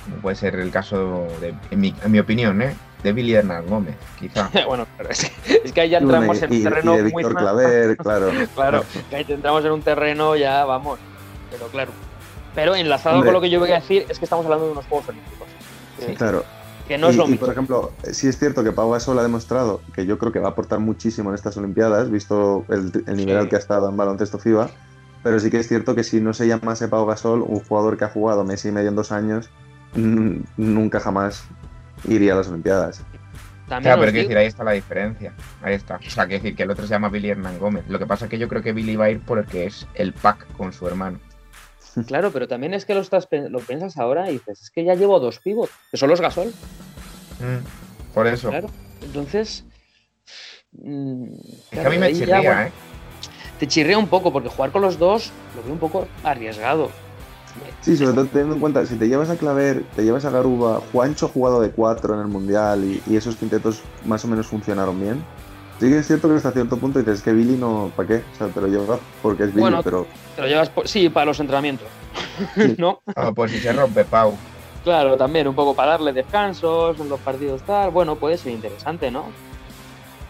[0.05, 2.75] Como puede ser el caso, de, en, mi, en mi opinión, ¿eh?
[3.03, 4.51] de Billy Hernán Gómez, quizá.
[4.67, 7.23] bueno, pero es que, es que ahí ya entramos en un y terreno de muy
[7.23, 8.31] Claver, claro.
[8.57, 10.99] Claro, que ahí entramos en un terreno ya, vamos.
[11.53, 11.93] Pero claro.
[12.57, 13.29] Pero enlazado Hombre.
[13.29, 15.47] con lo que yo voy a decir, es que estamos hablando de unos Juegos Olímpicos.
[16.17, 16.45] Claro.
[16.89, 17.45] Que no es lo y, mismo.
[17.47, 20.49] por ejemplo, sí es cierto que Pau Gasol ha demostrado que yo creo que va
[20.49, 23.41] a aportar muchísimo en estas Olimpiadas, visto el, el nivel Sí.
[23.43, 24.71] al que ha estado en baloncesto FIBA.
[25.23, 28.05] Pero sí que es cierto que si no se llamase Pau Gasol, un jugador que
[28.05, 29.51] ha jugado mes y medio en dos años,
[30.57, 31.45] nunca jamás
[32.07, 33.03] iría a las Olimpiadas.
[33.69, 35.33] También Claro, pero quiero digo- decir, ahí está la diferencia.
[35.63, 35.97] Ahí está.
[35.97, 37.85] O sea, quiero decir que el otro se llama Billy Hernán Gómez.
[37.89, 40.15] Lo que pasa es que yo creo que Billy va a ir porque es el
[40.15, 41.19] pack con su hermano.
[42.07, 44.95] Claro, pero también es que lo, estás, lo piensas ahora y dices, es que ya
[44.95, 46.49] llevo dos pivots, que son los Gasol.
[47.41, 48.49] Mm, por eso.
[48.49, 48.69] Claro.
[49.03, 49.65] Entonces.
[50.73, 51.25] mm,
[51.73, 52.73] Es que a mí me ya, chirría, bueno, ¿eh?
[53.59, 56.91] Te chirrea un poco, porque jugar con los dos lo veo un poco arriesgado.
[57.81, 60.81] Sí, sobre todo teniendo en cuenta, si te llevas a Claver, te llevas a Garuba,
[60.93, 64.47] Juancho ha jugado de cuatro en el Mundial y, y esos quintetos más o menos
[64.47, 65.25] funcionaron bien.
[65.81, 68.15] Sí que es cierto que hasta cierto punto dices que Billy no, ¿para qué?
[68.17, 71.09] O sea, te lo llevas porque es Billy, Bueno, pero Te lo llevas, por- sí,
[71.09, 71.89] para los entrenamientos.
[72.79, 73.01] ¿No?
[73.15, 74.37] Ah, pues si se rompe, Pau.
[74.83, 77.91] Claro, también un poco para darle descansos en los partidos tal.
[77.91, 79.33] Bueno, puede ser interesante, ¿no?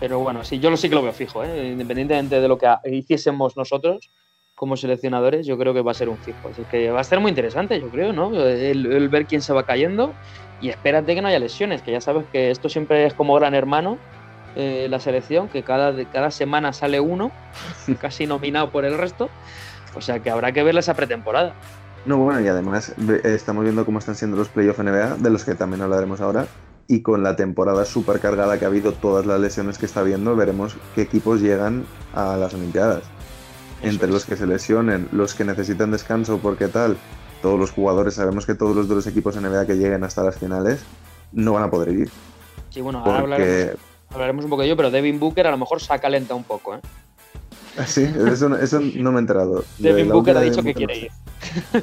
[0.00, 1.68] Pero bueno, sí, yo lo sí que lo veo fijo, ¿eh?
[1.72, 4.11] independientemente de lo que hiciésemos nosotros
[4.54, 6.48] como seleccionadores, yo creo que va a ser un fijo.
[6.48, 8.34] Así que va a ser muy interesante, yo creo, ¿no?
[8.34, 10.16] El, el ver quién se va cayendo
[10.58, 13.54] y espérate que no haya lesiones, que ya sabes que esto siempre es como gran
[13.54, 14.00] hermano,
[14.59, 17.31] eh, la selección, que cada, cada semana sale uno,
[18.01, 19.31] casi nominado por el resto.
[19.94, 21.55] O sea que habrá que verle esa pretemporada.
[22.05, 22.92] No, bueno, y además
[23.23, 26.47] estamos viendo cómo están siendo los playoffs NBA, de los que también hablaremos ahora,
[26.88, 30.35] y con la temporada súper cargada que ha habido, todas las lesiones que está habiendo,
[30.35, 33.05] veremos qué equipos llegan a las Olimpiadas.
[33.83, 34.12] Eso Entre es.
[34.12, 36.97] los que se lesionen, los que necesitan descanso, porque tal,
[37.42, 40.37] todos los jugadores, sabemos que todos los de los equipos NBA que lleguen hasta las
[40.37, 40.85] finales
[41.31, 42.11] no van a poder ir.
[42.71, 45.81] Sí, bueno, ahora Porque, hablaremos un poco de ello, pero Devin Booker a lo mejor
[45.81, 46.81] se acalenta un poco, ¿eh?
[47.87, 49.64] sí, eso, no- eso no me he enterado.
[49.79, 51.11] De Devin la Booker ha de dicho que quiere ir.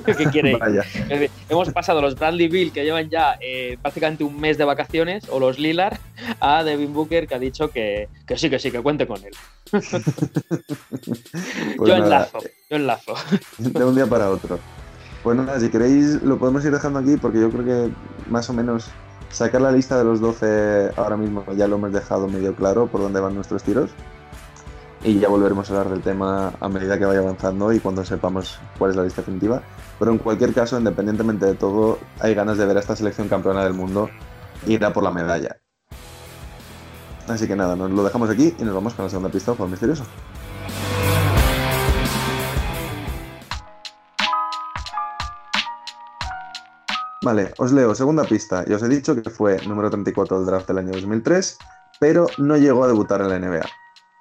[0.05, 0.59] que quiere ir.
[0.83, 4.65] Es decir, hemos pasado los Bradley Bill, que llevan ya eh, prácticamente un mes de
[4.65, 5.97] vacaciones, o los Lillard,
[6.41, 9.33] a Devin Booker, que ha dicho que, que sí, que sí, que cuente con él.
[11.77, 13.13] Pues yo nada, enlazo, yo enlazo.
[13.57, 14.59] de un día para otro.
[15.23, 17.93] Pues nada, si queréis lo podemos ir dejando aquí porque yo creo que
[18.29, 18.85] más o menos
[19.35, 23.01] sacar la lista de los 12 ahora mismo ya lo hemos dejado medio claro por
[23.01, 23.91] dónde van nuestros tiros.
[25.03, 28.59] Y ya volveremos a hablar del tema a medida que vaya avanzando y cuando sepamos
[28.79, 29.61] cuál es la lista definitiva.
[29.99, 33.63] Pero en cualquier caso, independientemente de todo, hay ganas de ver a esta selección campeona
[33.63, 34.09] del mundo
[34.65, 35.57] ir a por la medalla.
[37.27, 39.67] Así que nada, nos lo dejamos aquí y nos vamos con la segunda pista por
[39.67, 40.05] misterioso.
[47.25, 48.63] Vale, os leo, segunda pista.
[48.69, 51.57] Ya os he dicho que fue número 34 del draft del año 2003,
[51.99, 53.65] pero no llegó a debutar en la NBA.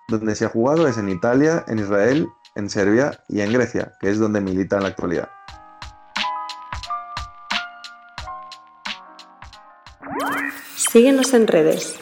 [0.09, 4.09] Donde se ha jugado es en Italia, en Israel, en Serbia y en Grecia, que
[4.09, 5.29] es donde milita en la actualidad.
[10.75, 11.97] Síguenos en redes.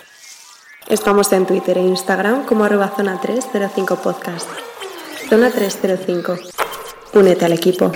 [0.88, 4.48] Estamos en Twitter e Instagram como arroba zona 305 podcast.
[5.28, 6.36] Zona 305.
[7.14, 7.90] Únete al equipo.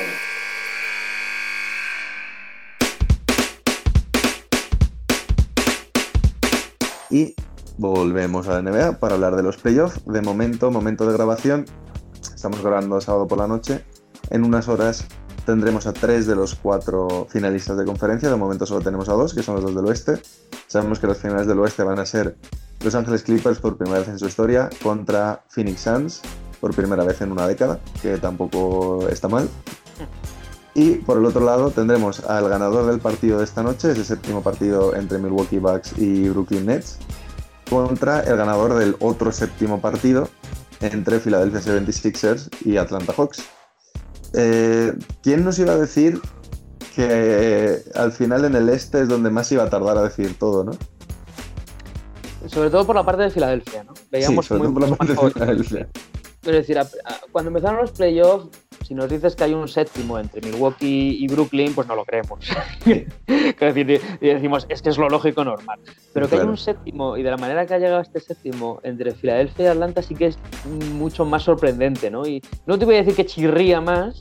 [7.16, 7.34] Y
[7.78, 10.04] volvemos a la NBA para hablar de los playoffs.
[10.04, 11.64] De momento, momento de grabación,
[12.34, 13.86] estamos grabando sábado por la noche.
[14.28, 15.06] En unas horas
[15.46, 18.28] tendremos a tres de los cuatro finalistas de conferencia.
[18.28, 20.20] De momento solo tenemos a dos, que son los dos del oeste.
[20.66, 22.36] Sabemos que los finales del oeste van a ser
[22.84, 26.20] Los Ángeles Clippers por primera vez en su historia contra Phoenix Suns
[26.60, 29.48] por primera vez en una década, que tampoco está mal.
[30.78, 34.42] Y por el otro lado tendremos al ganador del partido de esta noche, ese séptimo
[34.42, 36.98] partido entre Milwaukee Bucks y Brooklyn Nets,
[37.70, 40.28] contra el ganador del otro séptimo partido
[40.82, 43.42] entre Philadelphia 76ers y Atlanta Hawks.
[44.34, 46.20] Eh, ¿Quién nos iba a decir
[46.94, 50.62] que al final en el este es donde más iba a tardar a decir todo,
[50.62, 50.72] no?
[52.48, 53.94] Sobre todo por la parte de Filadelfia, ¿no?
[54.10, 55.88] Veíamos sí, sobre muy- todo por la mucho parte de más Filadelfia.
[56.42, 58.48] Es decir, a- a- cuando empezaron los playoffs,
[58.86, 62.38] si nos dices que hay un séptimo entre Milwaukee y Brooklyn, pues no lo creemos.
[62.86, 65.80] es decir, y decimos, es que es lo lógico normal.
[66.12, 66.42] Pero que Claro.
[66.44, 69.68] haya un séptimo, y de la manera que ha llegado este séptimo entre Filadelfia y
[69.68, 70.38] Atlanta, sí que es
[70.92, 72.26] mucho más sorprendente, ¿no?
[72.26, 74.20] Y no te voy a decir que chirría más,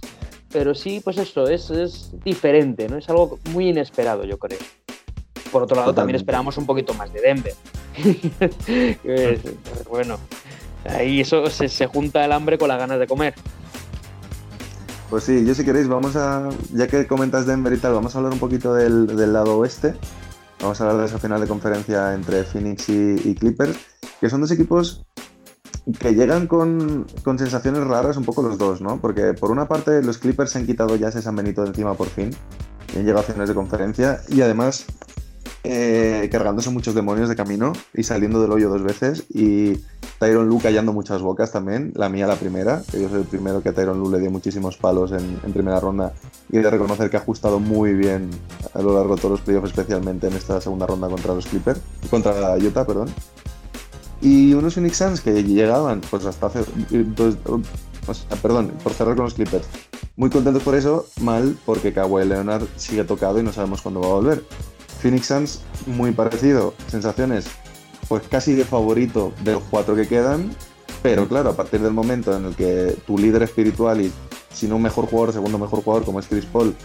[0.52, 2.98] pero sí, pues eso, es, es diferente, ¿no?
[2.98, 4.60] Es algo muy inesperado, yo creo.
[5.52, 7.54] Por otro lado, también esperamos un poquito más de Denver.
[9.90, 10.18] bueno,
[10.90, 13.36] ahí eso se, junta el hambre con las ganas de comer.
[15.16, 18.18] Pues sí, yo si queréis, vamos a, ya que comentas Denver y tal, vamos a
[18.18, 19.96] hablar un poquito del, lado oeste.
[20.60, 23.78] Vamos a hablar de esa final de conferencia entre Phoenix y, Clippers,
[24.20, 25.06] que son dos equipos
[26.00, 29.00] que llegan con, con, sensaciones raras un poco los dos, ¿no?
[29.00, 31.94] Porque por una parte los Clippers se han quitado ya ese San Benito de encima
[31.94, 32.32] por fin,
[32.94, 34.86] y han llegado a finales de conferencia, y además
[35.68, 39.26] eh, cargándose muchos demonios de camino y saliendo del hoyo dos veces.
[39.30, 39.78] Y
[40.20, 43.62] Tyron Lu callando muchas bocas también, la mía la primera, que yo soy el primero
[43.62, 46.14] que a Tyron Lu le dio muchísimos palos en, primera ronda
[46.50, 48.30] y de reconocer que ha ajustado muy bien
[48.74, 51.80] a lo largo de todos los playoffs, especialmente en esta segunda ronda contra los Clippers,
[52.10, 53.10] contra Utah, perdón.
[54.22, 56.64] Y unos Phoenix que llegaban pues hasta hace
[58.42, 59.66] perdón, por cerrar con los Clippers.
[60.16, 64.08] Muy contentos por eso, mal porque Kawhi Leonard sigue tocado y no sabemos cuándo va
[64.08, 64.44] a volver.
[65.00, 66.74] Phoenix Suns, muy parecido.
[66.88, 67.48] Sensaciones,
[68.08, 70.50] pues casi de favorito de los cuatro que quedan.
[71.04, 74.12] Pero claro, a partir del momento en el que tu líder espiritual y
[74.52, 76.76] si no un mejor jugador, segundo mejor jugador como es Chris Paul,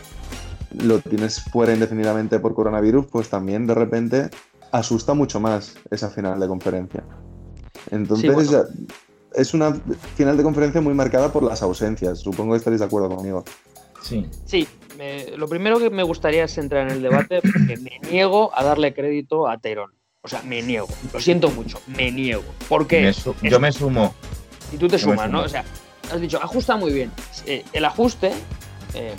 [0.78, 4.30] lo tienes fuera indefinidamente por coronavirus, pues también de repente
[4.72, 7.02] asusta mucho más esa final de conferencia.
[7.90, 8.54] Entonces
[9.34, 9.72] es una
[10.16, 12.18] final de conferencia muy marcada por las ausencias.
[12.18, 13.44] Supongo que estaréis de acuerdo conmigo.
[14.02, 14.28] Sí.
[14.44, 14.66] Sí,
[15.36, 18.92] lo primero que me gustaría es entrar en el debate porque me niego a darle
[18.94, 19.92] crédito a Teron.
[20.22, 20.88] O sea, me niego.
[21.12, 22.44] Lo siento mucho, me niego.
[22.68, 24.14] Porque yo me sumo.
[24.72, 25.42] Y tú te sumas, ¿no?
[25.42, 25.64] O sea,
[26.12, 27.10] has dicho, ajusta muy bien.
[27.46, 28.32] Eh, el ajuste
[28.94, 29.14] eh,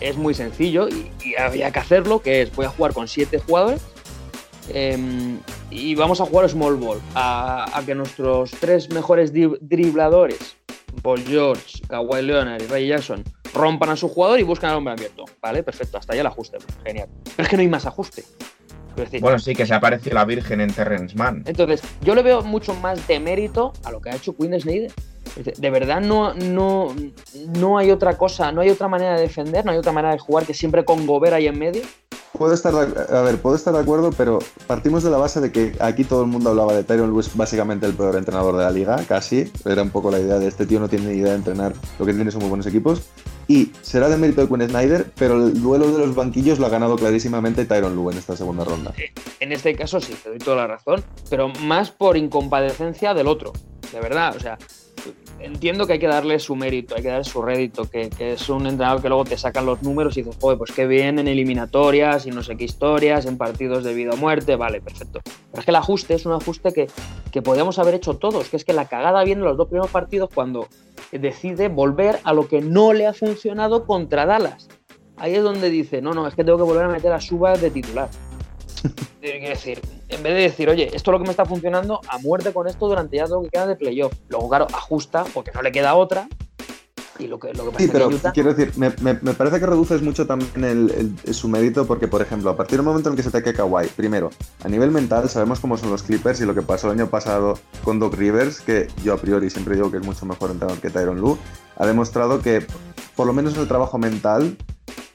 [0.00, 3.80] es muy sencillo y, había que hacerlo, que es voy a jugar con siete jugadores
[4.68, 5.38] em,
[5.70, 7.00] y vamos a jugar small ball.
[7.14, 10.56] A, a que nuestros tres mejores dribladores,
[11.02, 13.22] Paul George, Kawhi Leonard y Ray Jackson,
[13.54, 15.24] rompan a su jugador y buscan al hombre abierto.
[15.40, 16.58] Vale, perfecto, hasta ahí el ajuste.
[16.84, 17.08] Genial.
[17.24, 18.24] Pero es que no hay más ajuste.
[19.20, 21.42] bueno, sí, que se apareció la Virgen en Terrence Mann.
[21.46, 24.92] Entonces, yo le veo mucho más de mérito a lo que ha hecho Queen Snyder.
[25.36, 26.94] De verdad no, no,
[27.58, 30.18] no hay otra cosa, no hay otra manera de defender, no hay otra manera de
[30.18, 31.82] jugar que siempre con Gobert ahí en medio.
[32.36, 35.74] Puedo estar, a ver, puedo estar de acuerdo, pero partimos de la base de que
[35.80, 38.96] aquí todo el mundo hablaba de Tyron Lewis, básicamente el peor entrenador de la liga,
[39.08, 39.50] casi.
[39.64, 42.06] Era un poco la idea de este tío no tiene ni idea de entrenar, lo
[42.06, 43.02] que tiene son muy buenos equipos.
[43.48, 46.70] Y será de mérito de Quinn Snyder, pero el duelo de los banquillos lo ha
[46.70, 48.94] ganado clarísimamente Tyron Lue en esta segunda ronda.
[49.40, 53.52] En este caso sí, te doy toda la razón, pero más por incompadecencia del otro.
[53.92, 54.56] De verdad, o sea,
[55.40, 58.66] entiendo que hay que darle su mérito, hay que darle su rédito, que, es un
[58.66, 62.26] entrenador que luego te sacan los números y dices, joder, pues qué bien en eliminatorias
[62.26, 65.20] y no sé qué historias, en partidos de vida o muerte, vale, perfecto.
[65.24, 66.88] Pero es que el ajuste es un ajuste que,
[67.32, 69.90] que podíamos haber hecho todos, que es que la cagada viene en los dos primeros
[69.90, 70.68] partidos cuando
[71.12, 74.68] decide volver a lo que no le ha funcionado contra Dallas.
[75.16, 77.60] Ahí es donde dice, no, no, es que tengo que volver a meter a Subas
[77.60, 78.08] de titular.
[79.20, 82.18] Quiero decir, en vez de decir, oye, esto es lo que me está funcionando, a
[82.18, 84.12] muerte con esto durante ya todo lo que queda de playoff.
[84.28, 86.28] Luego, claro, ajusta porque no le queda otra.
[87.18, 90.26] Y lo que, lo que pasa sí, pero quiero decir, me, parece que reduces mucho
[90.26, 93.42] también el, su mérito porque, por ejemplo, a partir del momento en que se te
[93.42, 94.30] cae Kawhi, primero,
[94.64, 97.58] a nivel mental sabemos cómo son los Clippers y lo que pasó el año pasado
[97.84, 100.88] con Doc Rivers, que yo a priori siempre digo que es mucho mejor entrenador que
[100.88, 101.36] Tyron Lue,
[101.76, 102.66] ha demostrado que,
[103.14, 104.56] por lo menos en el trabajo mental,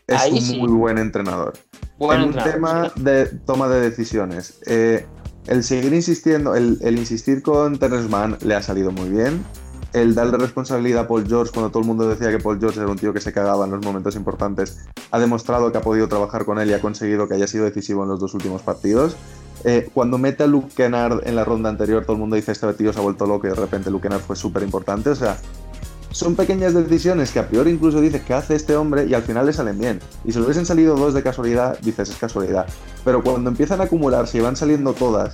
[0.05, 1.53] es un muy buen entrenador
[1.99, 4.59] en un tema de toma de decisiones.
[4.65, 5.05] Eh,
[5.47, 9.45] el seguir insistiendo, el, insistir con Terrence Mann le ha salido muy bien.
[9.93, 12.89] El darle responsabilidad a Paul George cuando todo el mundo decía que Paul George era
[12.89, 14.79] un tío que se cagaba en los momentos importantes,
[15.11, 18.03] ha demostrado que ha podido trabajar con él y ha conseguido que haya sido decisivo
[18.03, 19.15] en los dos últimos partidos.
[19.63, 22.71] Eh, cuando mete a Luke Kennard en la ronda anterior, todo el mundo dice este
[22.73, 25.09] tío se ha vuelto loco y de repente Luke Kennard fue súper importante.
[25.09, 25.37] O sea,
[26.15, 29.45] son pequeñas decisiones que a priori incluso dices que hace este hombre y al final
[29.45, 29.99] le salen bien.
[30.23, 32.67] Y si le hubiesen salido dos de casualidad, dices es casualidad.
[33.03, 35.33] Pero cuando empiezan a acumularse y van saliendo todas,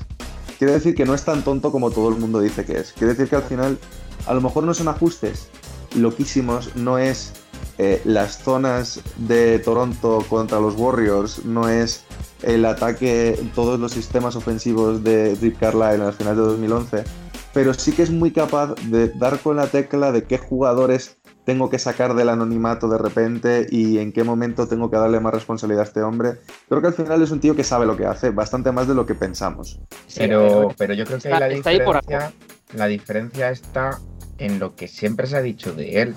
[0.57, 2.93] quiere decir que no es tan tonto como todo el mundo dice que es.
[2.93, 3.77] Quiere decir que al final
[4.25, 5.49] a lo mejor no son ajustes
[5.95, 7.33] loquísimos, no es
[7.77, 12.05] eh, las zonas de Toronto contra los Warriors, no es
[12.41, 17.20] el ataque, todos los sistemas ofensivos de Rip Carlisle en las finales de 2011
[17.53, 21.69] pero sí que es muy capaz de dar con la tecla de qué jugadores tengo
[21.69, 25.81] que sacar del anonimato de repente y en qué momento tengo que darle más responsabilidad
[25.81, 26.37] a este hombre.
[26.69, 28.95] Creo que al final es un tío que sabe lo que hace, bastante más de
[28.95, 29.79] lo que pensamos.
[30.15, 32.31] Pero, pero yo creo que la, diferencia,
[32.73, 33.99] la diferencia está
[34.37, 36.15] en lo que siempre se ha dicho de él.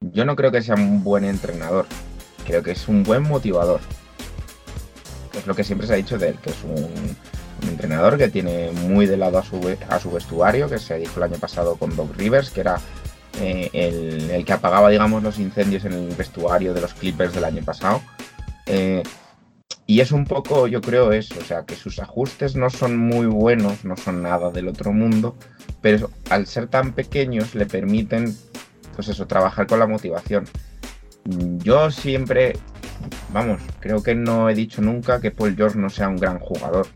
[0.00, 1.86] Yo no creo que sea un buen entrenador,
[2.44, 3.80] creo que es un buen motivador.
[5.34, 7.16] Es lo que siempre se ha dicho de él, que es un,
[7.62, 11.18] un entrenador que tiene muy de lado a su, a su vestuario, que se dijo
[11.18, 12.80] el año pasado con Doc Rivers, que era
[13.40, 17.62] eh, el, que apagaba, digamos, los incendios en el vestuario de los Clippers del año
[17.64, 18.02] pasado.
[18.66, 19.02] Eh,
[19.88, 23.26] Y es un poco, yo creo, eso, o sea, que sus ajustes no son muy
[23.26, 25.36] buenos, no son nada del otro mundo,
[25.80, 28.36] pero al ser tan pequeños le permiten,
[28.96, 30.44] pues eso, trabajar con la motivación.
[31.24, 32.54] Yo siempre,
[33.32, 36.88] vamos, creo que no he dicho nunca que Paul George no sea un gran jugador.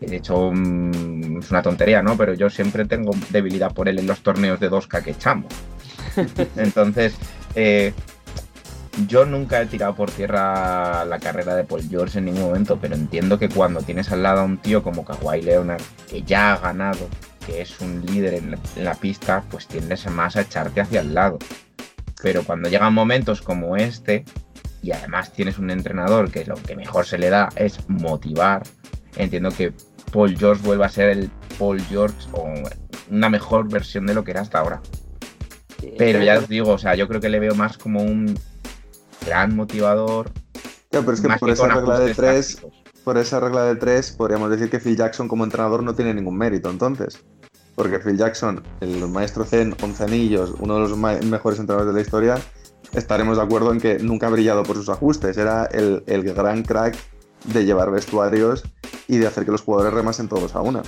[0.00, 2.16] De hecho, mm, es una tontería, ¿no?
[2.16, 5.52] Pero yo siempre tengo debilidad por él en los torneos de 2K que echamos.
[6.56, 7.14] Entonces,
[7.54, 7.92] eh,
[9.06, 12.94] yo nunca he tirado por tierra la carrera de Paul George en ningún momento, pero
[12.94, 16.58] entiendo que cuando tienes al lado a un tío como Kawhi Leonard, que ya ha
[16.58, 17.08] ganado,
[17.44, 21.38] que es un líder en la, pista, pues tiendes más a echarte hacia el lado.
[22.22, 24.24] Pero cuando llegan momentos como este,
[24.82, 28.62] y además tienes un entrenador que lo que mejor se le da es motivar,
[29.16, 29.72] entiendo que
[30.12, 32.52] Paul George vuelva a ser el Paul George o
[33.10, 34.80] una mejor versión de lo que era hasta ahora.
[35.98, 38.38] Pero ya os digo, o sea, yo creo que le veo más como un
[39.26, 40.30] gran motivador.
[40.90, 42.64] pero es que por esa regla de tres,
[43.04, 46.36] por esa regla de tres, podríamos decir que Phil Jackson como entrenador no tiene ningún
[46.36, 47.22] mérito, entonces.
[47.74, 52.00] Porque Phil Jackson, el maestro Zen, 11 anillos, uno de los mejores entrenadores de la
[52.00, 52.38] historia,
[52.94, 55.36] estaremos de acuerdo en que nunca ha brillado por sus ajustes.
[55.36, 56.96] Era el, el gran crack
[57.44, 58.64] de llevar vestuarios
[59.08, 60.82] y de hacer que los jugadores remasen todos a una.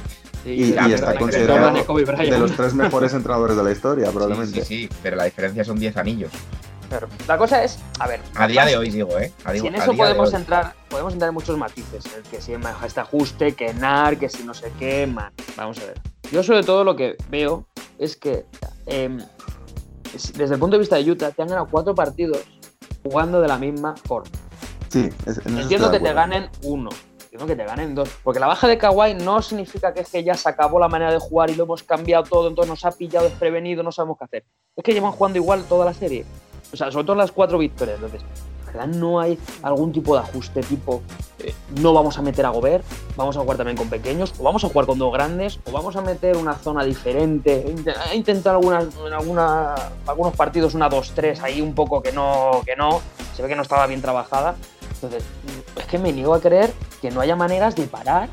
[0.44, 4.64] y, está considerado de los tres mejores entrenadores de la historia, probablemente.
[4.64, 6.32] Sí, sí, pero la diferencia son 10 anillos.
[7.26, 8.20] La cosa es, a ver.
[8.34, 9.32] A día de hoy digo, ¿eh?
[9.52, 12.04] si en eso podemos entrar, podemos entrar en muchos matices.
[12.16, 15.30] El que si este ajuste, que NAR, que si no sé qué, man.
[15.56, 16.00] Vamos a ver.
[16.32, 17.66] Yo sobre todo lo que veo
[17.98, 18.46] es que
[18.86, 19.18] em,
[20.34, 22.38] desde el punto de vista de Utah te han ganado cuatro partidos
[23.02, 24.30] jugando de la misma forma.
[24.88, 25.10] Sí,
[25.44, 29.14] entiendo que te ganen uno, entiendo que te ganen dos, porque la baja de Kawhi
[29.14, 31.82] no significa que es que ya se acabó la manera de jugar y lo hemos
[31.82, 34.44] cambiado todo, entonces nos ha pillado desprevenido, no sabemos qué hacer.
[34.76, 36.24] Es que llevan jugando igual toda la serie.
[36.72, 37.96] O sea, sobre todo las cuatro victorias.
[37.96, 38.22] Entonces,
[38.66, 38.86] ¿verdad?
[38.86, 41.02] No hay algún tipo de ajuste tipo
[41.40, 42.84] eh, no vamos a meter a Gobert,
[43.16, 45.94] vamos a jugar también con pequeños, o vamos a jugar con dos grandes, o vamos
[45.94, 47.64] a meter una zona diferente.
[48.10, 49.74] He intentado algunas, en alguna,
[50.06, 53.00] algunos partidos una 2-3 ahí un poco que no, que no,
[53.36, 54.56] se ve que no estaba bien trabajada.
[55.02, 55.24] Entonces,
[55.76, 58.28] es que me niego a creer que no haya maneras de parar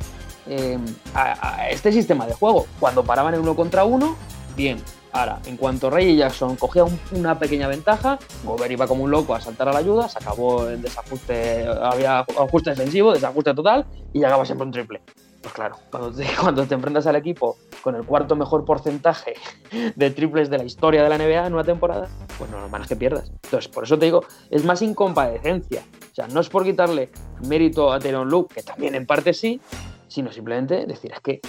[0.47, 0.80] eh,
[1.13, 2.66] a, este sistema de juego.
[2.80, 4.16] Cuando paraban en uno contra uno,
[4.55, 9.34] bien, Ahora, en cuanto Rey Jackson cogía una pequeña ventaja, Gobert iba como un loco
[9.34, 14.20] a saltar a la ayuda, se acabó el desajuste, había ajuste defensivo, desajuste total y
[14.20, 15.01] llegaba siempre un triple.
[15.46, 19.36] Pues claro, cuando te, cuando te enfrentas al equipo con el cuarto mejor porcentaje
[19.96, 22.88] de triples de la historia de la NBA en una temporada, pues no, normal es
[22.88, 23.30] que pierdas.
[23.43, 25.84] Entonces, por eso te digo, es más incompadecencia.
[26.12, 27.12] O sea, no es por quitarle
[27.48, 29.62] mérito a Teron Luke, que también en parte sí,
[30.08, 31.41] sino simplemente decir, es que,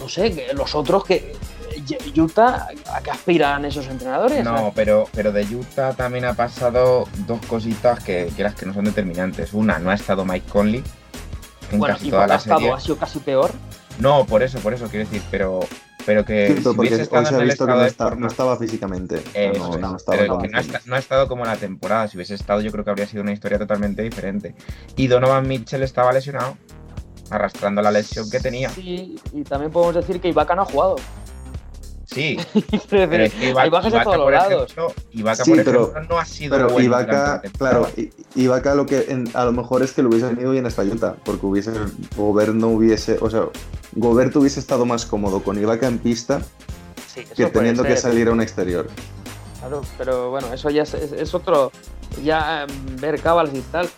[0.00, 1.36] no sé, que los otros que
[2.16, 4.42] Utah, ¿a qué aspiran esos entrenadores?
[4.42, 8.84] No, pero, pero de Utah también ha pasado dos cositas que quieras que no son
[8.84, 9.52] determinantes.
[9.52, 10.82] Una, no ha estado Mike Conley
[11.70, 12.72] en casi toda la ha serie.
[12.72, 13.50] ¿Ha sido casi peor?
[13.98, 15.60] No, por eso, por eso quiero decir, pero
[16.08, 19.22] pero que si hubiese estado en el estado que no, estaba físicamente.
[19.58, 22.08] no, ha estado como en la temporada.
[22.08, 24.54] Si hubiese estado, yo creo que habría sido una historia totalmente diferente.
[24.96, 26.56] Y Donovan Mitchell estaba lesionado,
[27.28, 28.70] arrastrando la lesión que tenía.
[28.70, 30.96] Sí, y también podemos decir que Ibaka no ha jugado.
[32.10, 32.38] Sí,
[32.90, 34.74] pero es que Ibaka, a todos los lados.
[35.12, 37.86] Ibaka, por ejemplo, no ha sido pero bueno Ibaka, claro,
[38.34, 41.44] Ibaka lo que a lo mejor es que lo hubiese venido bien esta Utah, porque
[41.44, 41.72] hubiese
[42.16, 43.42] Gobert no hubiese, o sea,
[43.92, 46.40] Gobert hubiese estado más cómodo con Ibaka en pista
[47.36, 48.88] que teniendo que salir a un exterior.
[49.60, 51.72] Claro, pero bueno, eso ya es, otro,
[52.24, 53.88] ya em, ver cábalas y tal.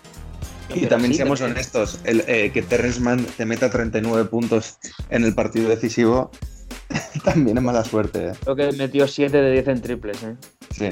[0.75, 4.79] Y también seamos honestos, el, eh, que Terrence Mann te meta 39 puntos
[5.11, 6.31] en el partido decisivo
[7.25, 8.29] También es mala suerte.
[8.29, 8.33] ¿eh?
[8.43, 10.23] Creo que metió 7 de 10 en triples.
[10.23, 10.37] ¿eh?
[10.71, 10.89] Sí.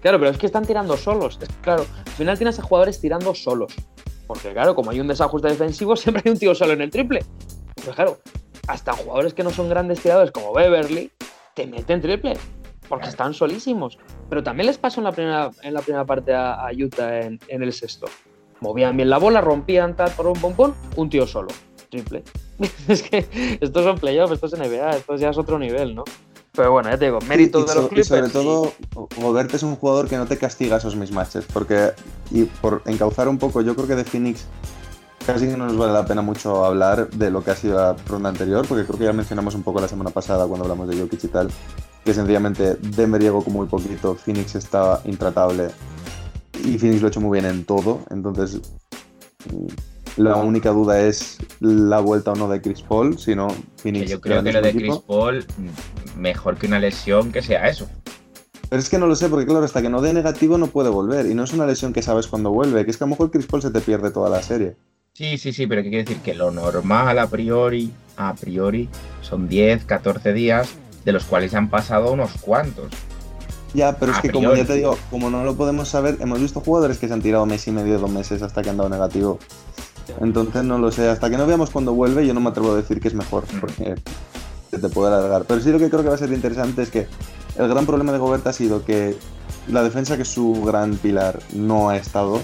[0.00, 1.38] Claro, pero es que están tirando solos.
[1.62, 3.74] Claro, al final tienes a jugadores tirando solos.
[4.26, 7.24] Porque claro, como hay un desajuste defensivo, siempre hay un tío solo en el triple.
[7.74, 8.18] Pues claro,
[8.66, 11.10] hasta jugadores que no son grandes tiradores como Beverly,
[11.54, 12.34] te meten triple.
[12.88, 13.98] Porque están solísimos.
[14.28, 17.72] Pero también les pasó en la primera, en la primera parte a, Utah en, el
[17.72, 18.06] sexto.
[18.60, 21.48] Movían bien la bola, rompían, tal, por un pompón, un tío solo
[21.90, 22.22] triple.
[22.88, 26.04] es que estos son playoffs, esto es NBA, esto ya es otro nivel, ¿no?
[26.52, 28.06] Pero bueno, ya te digo, mérito de los Clippers.
[28.06, 28.72] Y sobre todo,
[29.16, 31.92] Gobert es un jugador que no te castiga esos mismatches, porque,
[32.30, 34.46] y por encauzar un poco, yo creo que de Phoenix
[35.26, 37.94] casi que no nos vale la pena mucho hablar de lo que ha sido la
[38.06, 40.98] ronda anterior, porque creo que ya mencionamos un poco la semana pasada cuando hablamos de
[40.98, 41.50] Jokic y tal,
[42.04, 45.68] que sencillamente Denver llegó con muy poquito, Phoenix estaba intratable
[46.64, 48.60] y Phoenix lo ha hecho muy bien en todo, entonces
[50.16, 53.48] la única duda es la vuelta o no de Chris Paul, si no,
[53.84, 55.46] Yo creo que lo de Chris Paul,
[56.16, 57.88] mejor que una lesión, que sea eso.
[58.68, 60.90] Pero es que no lo sé, porque claro, hasta que no dé negativo no puede
[60.90, 61.26] volver.
[61.26, 63.30] Y no es una lesión que sabes cuándo vuelve, que es que a lo mejor
[63.30, 64.76] Chris Paul se te pierde toda la serie.
[65.12, 66.22] Sí, sí, sí, pero ¿qué quiere decir?
[66.22, 68.88] Que lo normal a priori, a priori,
[69.22, 70.70] son 10, 14 días,
[71.04, 72.92] de los cuales ya han pasado unos cuantos.
[73.74, 76.60] Ya, pero es que como ya te digo, como no lo podemos saber, hemos visto
[76.60, 79.38] jugadores que se han tirado mes y medio, dos meses hasta que han dado negativo.
[80.20, 82.76] Entonces no lo sé, hasta que no veamos cuando vuelve, yo no me atrevo a
[82.76, 83.94] decir que es mejor, porque
[84.70, 85.44] se te puede alargar.
[85.46, 87.06] Pero sí lo que creo que va a ser interesante es que
[87.56, 89.16] el gran problema de Gobert ha sido que
[89.68, 92.40] la defensa, que es su gran pilar, no ha estado,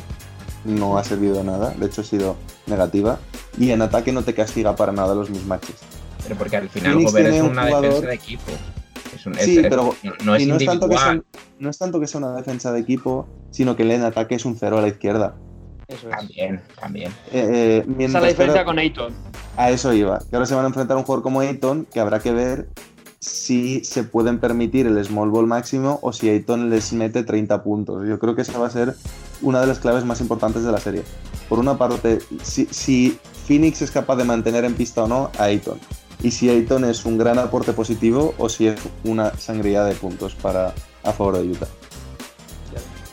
[0.65, 2.37] no ha servido de nada, de hecho ha sido
[2.67, 3.19] negativa,
[3.59, 5.77] y en ataque no te castiga para nada los mismatches.
[6.25, 8.43] Pero porque al final Phoenix Gobert es un una jugador- defensa de equipo.
[9.15, 11.23] Es un, Sí, es- pero- no, no es y no es, tanto que sea,
[11.61, 14.45] no es tanto que sea una defensa de equipo, sino que él en ataque es
[14.45, 15.37] un cero a la izquierda.
[15.89, 16.17] Eso es.
[16.17, 17.13] También, también.
[17.33, 19.15] Eh, eh, Esa es la diferencia pero- con Ayton.
[19.57, 20.19] A eso iba.
[20.29, 22.69] Que ahora se van a enfrentar a un jugador como Ayton, que habrá que ver
[23.21, 28.07] si se pueden permitir el small ball máximo o si Ayton les mete 30 puntos.
[28.07, 28.95] Yo creo que esa va a ser
[29.43, 31.03] una de las claves más importantes de la serie.
[31.49, 35.45] Por una parte, si, si Phoenix es capaz de mantener en pista o no a
[35.45, 35.79] Ayton.
[36.23, 40.35] Y si Ayton es un gran aporte positivo o si es una sangría de puntos
[40.35, 40.75] para
[41.05, 41.69] a favor de Utah.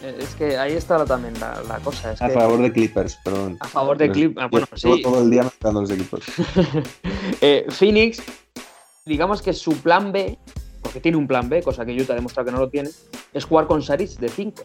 [0.04, 2.12] Es que ahí está también la, la cosa.
[2.12, 3.58] Es A que favor de Clippers, perdón.
[3.62, 4.38] a favor de Clip.
[4.38, 5.02] ah, bueno, Llevo sí.
[5.02, 6.24] todo el día mezclando los equipos.
[7.42, 8.22] Eh, Phoenix,
[9.06, 10.38] digamos que su plan B,
[10.82, 12.90] porque tiene un plan B, cosa que Utah ha demostrado que no lo tiene,
[13.34, 14.64] es jugar con Saris de 5.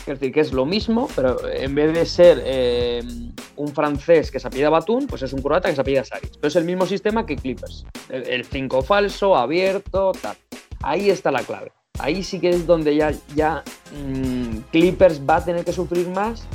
[0.00, 3.02] Es decir, que es lo mismo, pero en vez de ser eh,
[3.56, 6.30] un francés que se apellida Batún, pues es un croata que se apellida Saris.
[6.34, 7.86] Pero es el mismo sistema que Clippers.
[8.10, 10.36] El 5 falso, abierto, tal.
[10.82, 11.72] Ahí está la clave.
[11.98, 16.46] Ahí sí que es donde ya, ya mm, Clippers va a tener que sufrir más,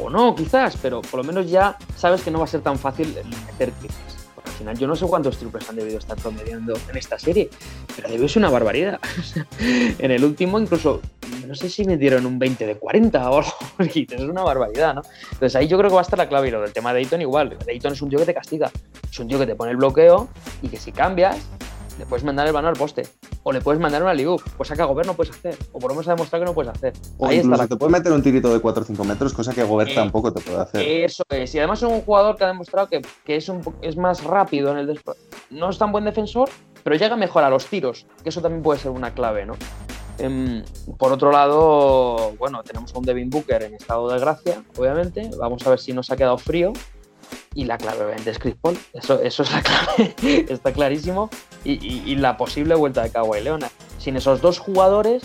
[0.00, 2.78] o, no, quizás, pero por lo menos ya sabes que no va a ser tan
[2.78, 3.14] fácil
[3.48, 4.16] meter triples.
[4.34, 7.48] Porque al final yo no sé cuántos triples han debido estar promediando en esta serie,
[7.94, 9.00] pero debió ser una barbaridad.
[9.98, 11.00] En el último incluso,
[11.46, 15.02] no sé si me dieron un 20 de 40 o algo, es una barbaridad, ¿no?
[15.32, 17.00] Entonces ahí yo creo que va a estar la clave y lo del tema de
[17.00, 17.56] Dayton igual.
[17.64, 18.70] Dayton es un tío que te castiga,
[19.10, 20.28] es un tío que te pone el bloqueo
[20.62, 21.38] y que si cambias,
[21.98, 23.02] le puedes mandar el balón al poste.
[23.42, 25.56] O le puedes mandar una liup, cosa que a Gobert no puedes hacer.
[25.72, 26.92] O por lo menos ha demostrado que no puedes hacer.
[27.18, 29.54] O Ahí está la te puede meter un tirito de 4 o 5 metros, cosa
[29.54, 30.82] que Gobert Eh, tampoco te puede hacer.
[30.82, 31.54] Eso es.
[31.54, 34.72] Y además es un jugador que ha demostrado que, que es, un, es más rápido
[34.72, 35.00] en el.
[35.50, 36.50] No es tan buen defensor,
[36.82, 39.54] pero llega mejor a los tiros, que eso también puede ser una clave, ¿no?
[40.18, 40.64] Em,
[40.98, 45.30] por otro lado, bueno, tenemos a un Devin Booker en estado de gracia, obviamente.
[45.38, 46.72] Vamos a ver si nos ha quedado frío.
[47.58, 48.76] Y la clave, obviamente, es Chris Paul.
[48.92, 50.14] Eso, eso es la clave,
[50.48, 51.30] está clarísimo.
[51.64, 53.70] Y, y- y la posible vuelta de Kawhi Leonard.
[53.98, 55.22] Sin esos dos jugadores,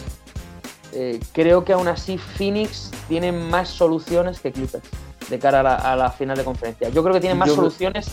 [0.94, 4.84] eh, creo que aún así Phoenix tiene más soluciones que Clippers
[5.30, 6.88] de cara a la, a la final de conferencia.
[6.90, 8.08] Yo creo que tiene más Yo- soluciones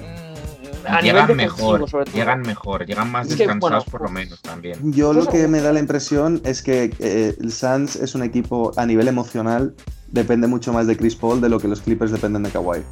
[0.00, 2.14] mm, a nivel Llegan mejor, sobre todo.
[2.16, 4.92] llegan mejor, llegan más Es que, descansados bueno, por lo menos también.
[4.92, 8.72] Yo lo que me da la impresión es que eh, el Suns es un equipo
[8.76, 9.74] a nivel emocional,
[10.08, 12.82] depende mucho más de Chris Paul de lo que los Clippers dependen de Kawhi.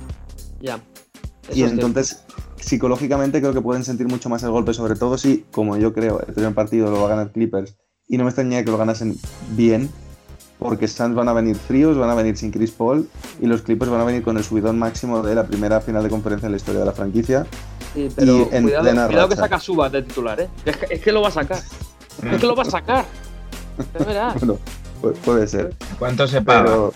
[0.63, 0.81] Ya.
[1.49, 2.23] Eso Y es entonces,
[2.57, 6.21] psicológicamente creo que pueden sentir mucho más el golpe, sobre todo si, como yo creo,
[6.27, 7.75] el primer partido lo va a ganar Clippers
[8.09, 9.17] y no me extrañaría que lo ganasen
[9.51, 9.91] bien,
[10.59, 13.09] porque Suns van a venir fríos, van a venir sin Chris Paul
[13.41, 16.09] y los Clippers van a venir con el subidón máximo de la primera final de
[16.11, 17.45] conferencia en la historia de la franquicia.
[17.95, 20.49] Sí, pero y en cuidado, plena cuidado que saca Subas de titular, ¿eh?
[20.65, 21.59] Es que, es que lo va a sacar.
[21.59, 23.05] es que lo va a sacar.
[23.99, 24.35] Ya verás.
[24.39, 24.59] Bueno,
[25.03, 25.75] pu- puede ser.
[25.99, 26.63] ¿Cuánto se paga?
[26.65, 26.93] Pero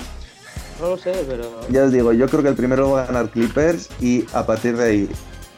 [0.81, 1.45] No lo sé, pero.
[1.71, 4.77] ya os digo, yo creo que el primero va a ganar Clippers y a partir
[4.77, 5.11] de ahí,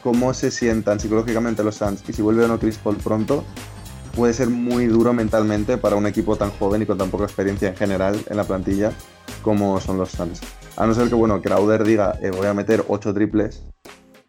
[0.03, 3.43] cómo se sientan psicológicamente los Suns y si vuelve o no Chris Paul pronto,
[4.15, 7.69] puede ser muy duro mentalmente para un equipo tan joven y con tan poca experiencia
[7.69, 8.91] en general en la plantilla
[9.41, 10.41] como son los Suns.
[10.77, 13.63] A no ser que, bueno, Crowder diga, eh, voy a meter 8 triples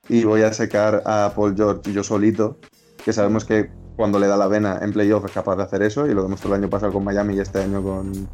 [0.09, 2.59] y voy a secar a Paul George yo solito,
[3.05, 6.07] que sabemos que cuando le da la vena en playoff es capaz de hacer eso
[6.07, 8.29] y lo demostró el año pasado con Miami y este año con,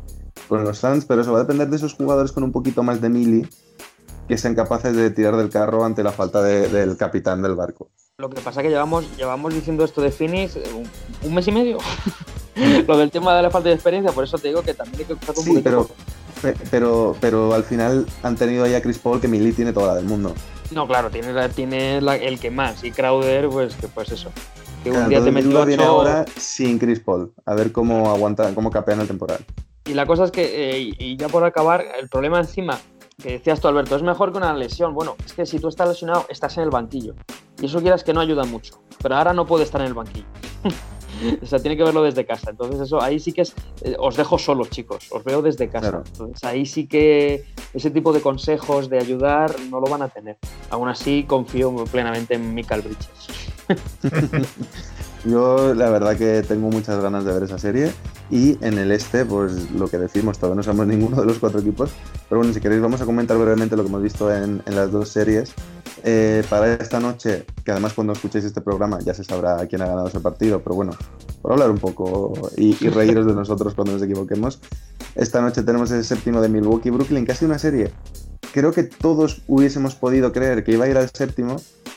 [0.49, 3.01] con los Suns, pero eso va a depender de esos jugadores con un poquito más
[3.01, 3.49] de mili
[4.29, 7.89] que sean capaces de tirar del carro ante la falta de- del capitán del barco.
[8.19, 10.89] Lo que pasa es que llevamos, llevamos diciendo esto de Phoenix eh, un,
[11.29, 11.79] un mes y medio.
[12.87, 15.05] lo del tema de la falta de experiencia, por eso te digo que también hay
[15.07, 15.63] que buscar un Sí, poquito.
[15.65, 15.89] pero,
[16.55, 19.89] pe- pero, pero al final han tenido ahí a Chris Paul que Mili tiene toda
[19.89, 20.33] la del mundo.
[20.73, 22.83] No, claro, tiene, la- tiene la- el que más.
[22.83, 24.31] Y Crowder, pues, que, pues eso.
[24.83, 28.53] Que un Claro, día te metió viene ahora sin Chris Paul, a ver cómo aguanta,
[28.55, 29.45] cómo capean el temporal.
[29.87, 32.79] Y la cosa es que, eh, y- ya por acabar, el problema encima,
[33.23, 34.95] que decías tú, Alberto, es mejor que una lesión.
[34.95, 37.15] Bueno, es que si tú estás lesionado, estás en el banquillo.
[37.61, 38.83] Y eso quieras que no ayuda mucho.
[39.03, 40.27] Pero ahora no puede estar en el banquillo.
[41.43, 42.51] o sea, tiene que verlo desde casa.
[42.51, 43.55] Entonces, eso ahí sí que es.
[43.83, 45.07] eh, os dejo solos, chicos.
[45.11, 45.89] Os veo desde casa.
[45.91, 46.05] Claro.
[46.07, 50.37] Entonces, ahí sí que ese tipo de consejos de ayudar no lo van a tener.
[50.71, 53.09] Aún así, confío plenamente en Michael Bridges.
[55.27, 57.93] Yo la verdad que tengo muchas ganas de ver esa serie
[58.31, 61.61] y en el este, pues lo que decimos, todavía no sabemos ninguno de los cuatro
[61.61, 61.91] equipos,
[62.29, 64.93] pero bueno, si queréis vamos a comentar brevemente lo que hemos visto en, en las
[64.93, 65.53] dos series.
[66.05, 69.87] Eh, para esta noche, que además cuando escuchéis este programa ya se sabrá quién ha
[69.87, 70.93] ganado ese partido, pero bueno,
[71.43, 74.61] por hablar un poco y, y reíros de nosotros cuando nos equivoquemos,
[75.17, 77.91] esta noche tenemos el séptimo de Milwaukee-Brooklyn, que ha sido una serie
[78.57, 81.57] creo que todos hubiésemos podido creer que iba a ir al séptimo,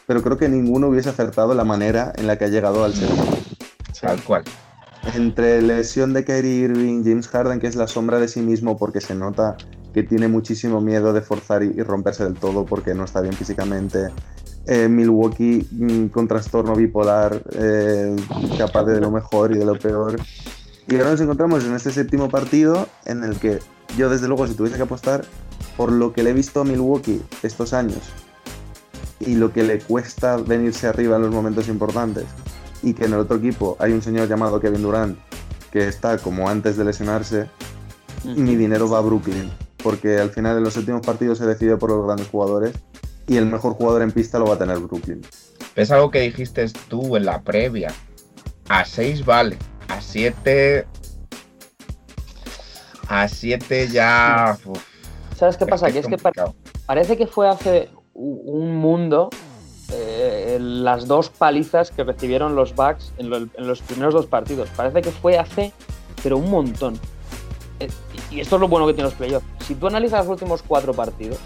[0.10, 3.38] pero creo que ninguno hubiese acertado la manera en la que ha llegado al séptimo.
[4.01, 4.43] Tal cual.
[5.14, 9.01] Entre lesión de Kyrie Irving, James Harden, que es la sombra de sí mismo porque
[9.01, 9.55] se nota
[9.93, 13.36] que tiene muchísimo miedo de forzar y, y romperse del todo porque no está bien
[13.36, 14.07] físicamente.
[14.66, 18.16] Eh, Milwaukee mm, con trastorno bipolar, eh,
[18.57, 20.20] capaz de lo mejor y de lo peor.
[20.88, 23.60] Y ahora nos encontramos en este séptimo partido en el que
[23.95, 25.24] yo desde luego si tuviese que apostar
[25.78, 28.12] por lo que le he visto a Milwaukee estos años
[29.20, 32.26] y lo que le cuesta venirse arriba en los momentos importantes
[32.82, 35.17] y que en el otro equipo hay un señor llamado Kevin Durant
[35.72, 37.47] que está como antes de lesionarse,
[38.24, 39.51] mi dinero va a Brooklyn
[39.84, 42.74] porque al final en los últimos partidos se decide por los grandes jugadores
[43.28, 45.22] y el mejor jugador en pista lo va a tener Brooklyn.
[45.76, 47.93] Es algo que dijiste tú en la previa.
[48.67, 49.57] A 6 vale.
[49.88, 50.86] A 7.
[53.07, 54.57] A 7 ya.
[54.65, 54.80] uf,
[55.38, 55.91] ¿Sabes qué pasa?
[55.91, 56.17] Que es que
[56.86, 57.89] parece que fue hace
[58.22, 59.30] un mundo
[59.91, 64.70] eh, las dos palizas que recibieron los Bucks en, lo- en los primeros dos partidos.
[64.76, 65.72] Parece que fue hace,
[66.22, 66.99] pero un montón.
[67.80, 67.88] Eh,
[68.32, 69.45] y y esto es lo bueno que tienen los playoffs.
[69.65, 71.38] Si tú analizas los últimos cuatro partidos,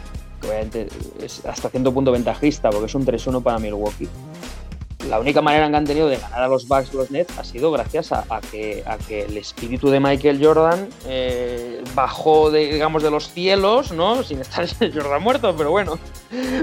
[0.41, 0.87] que obviamente
[1.21, 4.09] es hasta cierto punto ventajista porque es un 3-1 para Milwaukee,
[5.09, 7.71] la única manera que han tenido de ganar a los Bucks los Nets ha sido
[7.71, 13.03] gracias a, a que, a que el espíritu de Michael Jordan eh, bajó, de, digamos,
[13.03, 14.23] de los cielos, ¿no?
[14.23, 15.97] Sin estar Jordan muerto, pero bueno.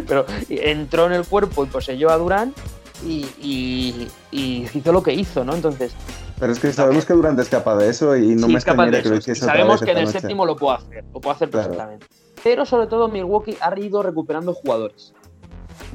[0.06, 2.56] Pero entró en el cuerpo y poseyó a Durant
[3.04, 5.54] y, y- y hizo lo que hizo, ¿no?
[5.54, 5.92] Entonces,
[6.38, 8.64] Pero es que sabemos que Durant es capaz de eso y no sí, me es
[8.64, 10.20] capaz de extrañaría que lo hiciese sabemos que en el noche.
[10.20, 11.68] séptimo lo puede hacer, lo puede hacer Claro.
[11.68, 12.06] perfectamente.
[12.42, 15.12] Pero sobre todo Milwaukee ha ido recuperando jugadores.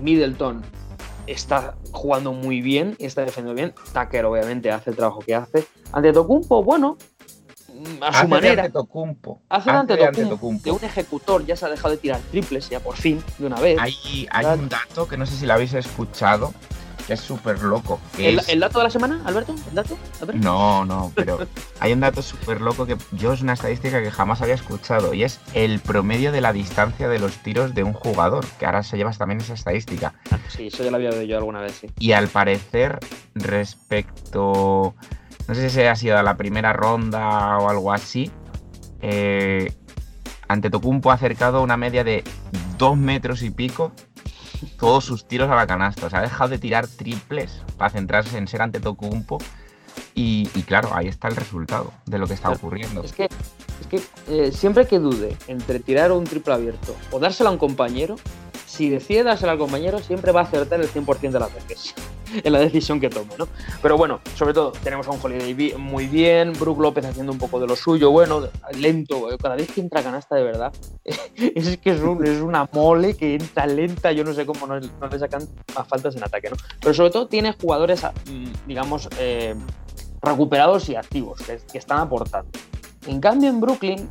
[0.01, 0.61] Middleton
[1.27, 3.73] está jugando muy bien y está defendiendo bien.
[3.93, 5.65] Tucker obviamente hace el trabajo que hace.
[5.91, 6.97] Ante Tocumpo, bueno,
[7.73, 8.63] mm, a su Hace de manera.
[8.63, 9.41] Antetokounmpo.
[9.49, 12.69] Hace de Hace de Antetokounmpo, de un ejecutor, ya se ha dejado de tirar triples
[12.69, 13.77] ya por fin, de una vez.
[13.79, 16.53] Hay, hay un dato que no sé si lo habéis escuchado,
[17.07, 17.99] que es súper loco.
[18.17, 19.53] ¿El, es- el dato de la semana, Alberto?
[19.69, 19.97] ¿El dato?
[20.33, 21.39] No, no, pero
[21.79, 25.23] hay un dato súper loco que yo es una estadística que jamás había escuchado y
[25.23, 28.97] es el promedio de la distancia de los tiros de un jugador, que ahora se
[28.97, 30.13] lleva también esa estadística.
[30.31, 31.87] Ah, Sí, eso ya lo había oído yo alguna vez, sí.
[31.99, 32.99] Y al parecer,
[33.35, 34.95] respecto,
[35.47, 38.31] no sé si ha sido a la primera ronda o algo así,
[39.01, 39.71] eh,
[40.47, 42.23] Antetokounmpo ha acercado una media de
[42.77, 43.91] dos metros y pico
[44.77, 46.07] todos sus tiros a la canasta.
[46.07, 49.39] O sea, ha dejado de tirar triples para centrarse en ser Antetokounmpo
[50.13, 53.03] y, y claro, ahí está el resultado de lo que está ocurriendo.
[53.03, 57.49] Es que, es que eh, siempre que dude entre tirar un triple abierto o dárselo
[57.49, 58.15] a un compañero,
[58.75, 61.93] si decide dárselo al compañero, siempre va a acertar el 100% de las veces
[62.43, 63.47] en la decisión que tome, ¿no?
[63.81, 67.59] Pero bueno, sobre todo, tenemos a un Holiday muy bien, Brook López haciendo un poco
[67.59, 68.47] de lo suyo, bueno,
[68.77, 70.73] lento, eh, cada vez que entra canasta de verdad,
[71.35, 74.79] es que es, un- es una mole que entra lenta, yo no sé cómo no,
[74.79, 76.57] le sacan más faltas en ataque, ¿no?
[76.81, 79.55] Pero sobre todo tiene jugadores, mm, digamos, eh,
[80.21, 82.49] recuperados y activos, que, que están aportando.
[83.07, 84.09] En cambio, en Brooklyn,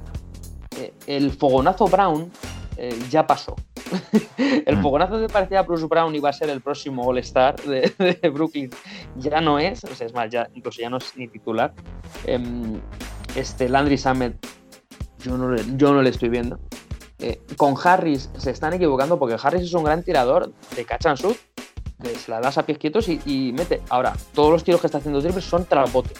[0.79, 2.31] eh, el fogonazo Brown
[2.77, 3.55] eh, ya pasó.
[4.66, 4.83] el Mm.
[4.83, 8.70] fogonazo que parecía Bruce Brown iba a ser el próximo All-Star de, de Brooklyn
[9.16, 11.72] ya no es, o sea, es más, ya incluso ya no es ni titular.
[12.25, 12.81] Em,
[13.37, 14.35] este Landry Summit,
[15.22, 16.59] yo no, yo no le estoy viendo.
[17.20, 21.18] Eh, con Harris se están equivocando porque Harris es un gran tirador de catch and
[21.18, 21.37] shoot,
[22.03, 23.81] que se la das a pies quietos y, y mete.
[23.89, 26.12] Ahora, todos los tiros que está haciendo triples son trabote.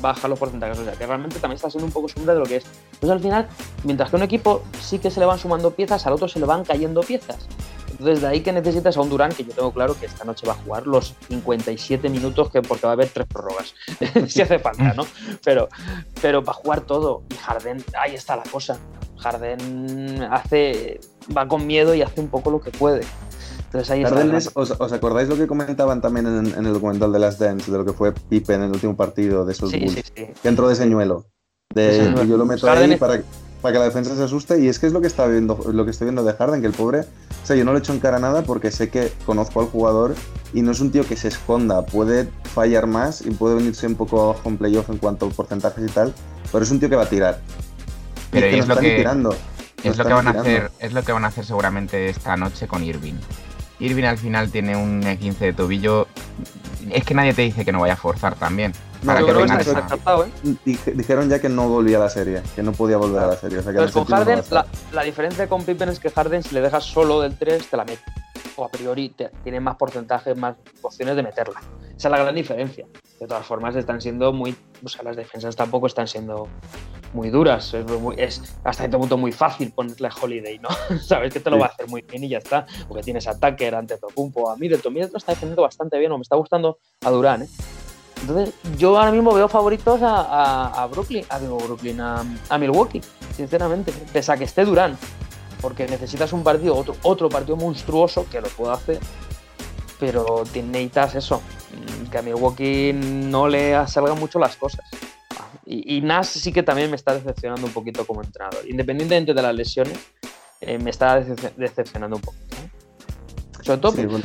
[0.00, 2.46] Baja los porcentajes, o sea, que realmente también está siendo un poco sombra de lo
[2.46, 2.64] que es.
[2.94, 3.48] Entonces, al final,
[3.84, 6.38] mientras que a un equipo sí que se le van sumando piezas, al otro se
[6.38, 7.46] le van cayendo piezas.
[7.90, 10.46] Entonces, de ahí que necesitas a un Durán, que yo tengo claro que esta noche
[10.46, 13.74] va a jugar los 57 minutos, que porque va a haber tres prórrogas,
[14.26, 15.06] si hace falta, ¿no?
[15.44, 15.68] Pero,
[16.22, 17.24] pero para jugar todo.
[17.28, 18.78] Y Harden, ahí está la cosa.
[19.18, 20.98] Harden hace,
[21.36, 23.02] va con miedo y hace un poco lo que puede.
[23.72, 24.04] Entonces ahí
[24.54, 27.78] ¿os, os acordáis lo que comentaban también en, en el documental de Last Dance, de
[27.78, 29.94] lo que fue Pipe en el último partido de esos Sí, Bulls?
[29.94, 30.26] sí, sí.
[30.42, 31.26] Que entró de señuelo.
[31.72, 32.12] De.
[32.28, 33.22] Yo lo meto Harden ahí es- para,
[33.62, 34.58] para que la defensa se asuste.
[34.58, 36.66] Y es que es lo que, está viendo, lo que estoy viendo de Harden, que
[36.66, 37.00] el pobre.
[37.00, 40.16] O sea, yo no le echo en cara nada porque sé que conozco al jugador
[40.52, 41.86] y no es un tío que se esconda.
[41.86, 45.88] Puede fallar más y puede venirse un poco abajo en playoff en cuanto a porcentajes
[45.88, 46.12] y tal.
[46.50, 47.40] Pero es un tío que va a tirar.
[48.32, 49.30] Pero y es no lo está ni que- tirando.
[49.30, 50.50] Es No lo, que están van a tirando.
[50.66, 53.14] hacer, es lo que van a hacer seguramente esta noche con Irving.
[53.80, 56.06] Irving al final tiene un 15 de tobillo
[56.90, 58.72] es que nadie te dice que no vaya a forzar también.
[59.02, 59.78] No, para que creo que esa-
[60.24, 60.56] ¿eh?
[60.64, 63.36] Dije- Dijeron ya que no volvía a la serie, que no podía volver a la
[63.36, 63.58] serie.
[63.58, 66.42] O sea, que Entonces, el con no Harden, la diferencia con Pippen es que Harden,
[66.42, 68.02] si le dejas solo del 3, te la mete.
[68.56, 71.60] O a priori te- tiene más porcentaje, más opciones de meterla.
[71.96, 72.86] Esa es la gran diferencia.
[73.18, 74.54] De todas formas, están siendo muy.
[74.84, 76.48] O sea, las defensas tampoco están siendo
[77.12, 77.74] muy duras.
[77.74, 80.68] Es, muy- es hasta cierto punto muy fácil ponerle a Holiday, ¿no?
[81.02, 81.60] Sabes que te lo Sí.
[81.60, 82.66] va a hacer muy bien y ya está.
[82.88, 84.92] Porque tienes a Tucker ante Tocumpo, a Middleton.
[84.92, 87.48] Middleton está defendiendo bastante bien, o me está gustando a Durán, ¿eh?
[88.22, 92.58] Entonces, yo ahora mismo veo favoritos a, a- a Brooklyn, a, digo, Brooklyn, a, a
[92.58, 93.00] Milwaukee,
[93.34, 94.96] sinceramente, pese a que esté Durán,
[95.60, 98.98] porque necesitas un partido, otro, otro partido monstruoso, que lo puedo hacer,
[99.98, 101.42] pero necesitas eso,
[102.10, 104.84] que a Milwaukee no le salgan mucho las cosas.
[105.66, 109.42] Y, y Nash sí que también me está decepcionando un poquito como entrenador, independientemente de
[109.42, 109.98] las lesiones,
[110.60, 112.56] eh, me está decep- decepcionando un poquito.
[112.56, 113.62] ¿eh?
[113.62, 114.24] Sobre todo Sí, bueno,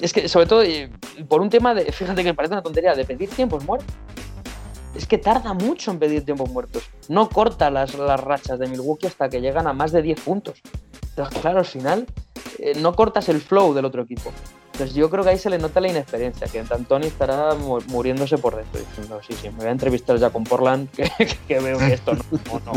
[0.00, 0.90] es que, sobre todo, eh,
[1.28, 1.90] por un tema de.
[1.90, 3.92] Fíjate que me parece una tontería, de pedir tiempos muertos.
[4.98, 6.82] Es que tarda mucho en pedir tiempos muertos.
[7.08, 10.60] No corta las, las rachas de Milwaukee hasta que llegan a más de 10 puntos.
[11.10, 12.06] Entonces, claro, al final
[12.58, 14.32] eh, no cortas el flow del otro equipo.
[14.72, 18.38] Entonces, yo creo que ahí se le nota la inexperiencia, que D'Antoni estará mu- muriéndose
[18.38, 20.88] por dentro, diciendo: Sí, sí, me voy a entrevistar ya con Portland,
[21.48, 22.72] que, veo que esto no, no".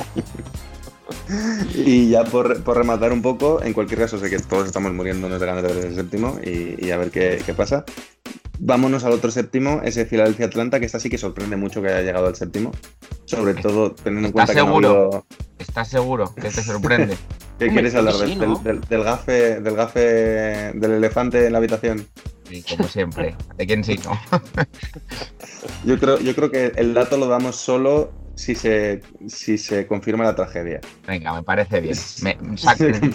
[1.76, 5.40] Y ya por, por rematar un poco, en cualquier caso sé que todos estamos muriéndonos
[5.40, 7.84] de ganas de ver el séptimo y, y a ver qué, qué pasa.
[8.64, 12.02] Vámonos al otro séptimo, ese Philadelphia Atlanta, que esta sí que sorprende mucho que haya
[12.04, 12.72] llegado al séptimo.
[13.26, 15.26] Sobre todo teniendo en ¿Estás cuenta que no habido-
[15.58, 17.18] ¿Estás seguro que te sorprende?
[17.60, 18.14] ¿Qué Hombre, quieres hablar?
[18.16, 18.60] sí, del, ¿no?
[18.60, 20.00] del- gafe, del gafe
[20.76, 22.06] del elefante en la habitación?
[22.48, 23.36] Sí, como siempre.
[23.58, 24.00] ¿De quién sí?
[24.04, 24.20] No?
[25.86, 30.24] Yo creo, yo creo que el dato lo damos solo si se, si se confirma
[30.24, 30.82] la tragedia.
[31.08, 31.96] Venga, me parece bien.
[32.24, 32.66] Me, Sí,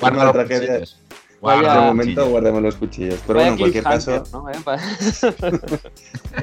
[0.01, 0.79] guarda la tragedia.
[0.81, 0.99] cuchillos.
[1.41, 2.31] Guarda de momento cuchillos.
[2.31, 3.21] guardemos los cuchillos.
[3.27, 4.25] Pero Vaya bueno, en cualquier caso,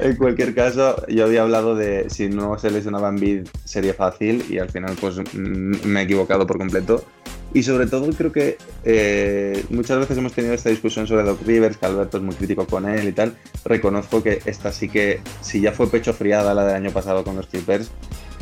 [0.00, 4.58] en cualquier caso, yo había hablado de si no se lesionaba Embiid sería fácil y
[4.58, 7.04] al final pues mm, me he equivocado por completo.
[7.52, 11.76] Y sobre todo creo que eh, muchas veces hemos tenido esta discusión sobre Doc Rivers,
[11.76, 13.36] que Alberto es muy crítico con él y tal.
[13.64, 17.36] Reconozco que esta sí que, si ya fue pecho friada la del año pasado con
[17.36, 17.92] los Clippers,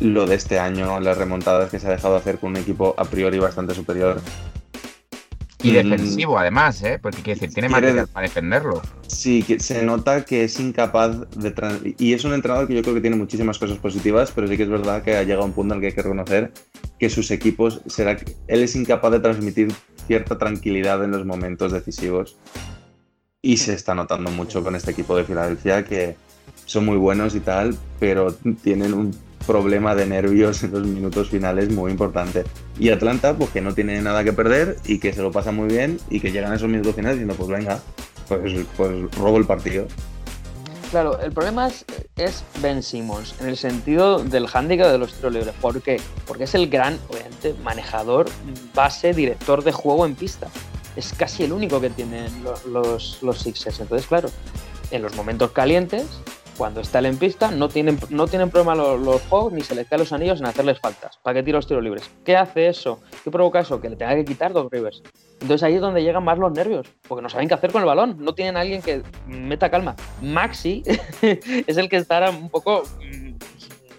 [0.01, 3.05] lo de este año, las remontadas que se ha dejado hacer con un equipo a
[3.05, 4.19] priori bastante superior,
[5.63, 5.75] Y Mm.
[5.75, 6.99] defensivo, además, ¿eh?
[7.01, 8.83] Porque quiere decir, tiene material para defenderlo.
[9.07, 11.95] Sí, que se nota que es incapaz de...
[11.99, 14.65] Y es un entrenador que yo creo que tiene muchísimas cosas positivas, pero sí que
[14.65, 16.53] es verdad que ha llegado a un punto en el que hay que reconocer
[16.99, 18.17] que sus equipos, será
[18.49, 19.73] él es incapaz de transmitir
[20.07, 22.37] cierta tranquilidad en los momentos decisivos.
[23.41, 26.17] Y se está notando mucho con este equipo de Filadelfia que
[26.65, 28.33] son muy buenos y tal, pero
[28.63, 29.11] tienen un
[29.47, 32.45] problema de nervios en los minutos finales muy importante.
[32.79, 35.69] Y Atlanta, pues que no tiene nada que perder y que se lo pasa muy
[35.69, 37.81] bien y que llegan a esos minutos finales diciendo, pues venga,
[38.29, 39.87] pues, pues robo el partido.
[40.91, 45.55] Claro, el problema es, Ben Simmons, en el sentido del hándicap de los tiros libres.
[45.59, 45.99] ¿Por qué?
[46.27, 48.27] Porque es el gran, obviamente, manejador,
[48.75, 50.49] base, director de juego en pista.
[50.95, 53.81] Es casi el único que tienen lo- los, los Sixers.
[53.81, 54.29] Entonces, claro,
[54.91, 56.05] en los momentos calientes,
[56.57, 59.75] cuando está él en pista, no tienen, no tienen problema los, los Hawks ni se
[59.75, 61.17] les caen los anillos en hacerles faltas.
[61.23, 62.11] ¿Para qué tiro los tiros libres?
[62.25, 63.01] ¿Qué hace eso?
[63.25, 63.81] ¿Qué provoca eso?
[63.81, 65.03] Que le tenga que quitar Doc Rivers.
[65.41, 67.87] Entonces ahí es donde llegan más los nervios, porque no saben qué hacer con el
[67.87, 68.17] balón.
[68.19, 69.97] No tienen a alguien que meta calma.
[70.21, 70.83] Maxi
[71.23, 73.33] es el que está un poco, mm,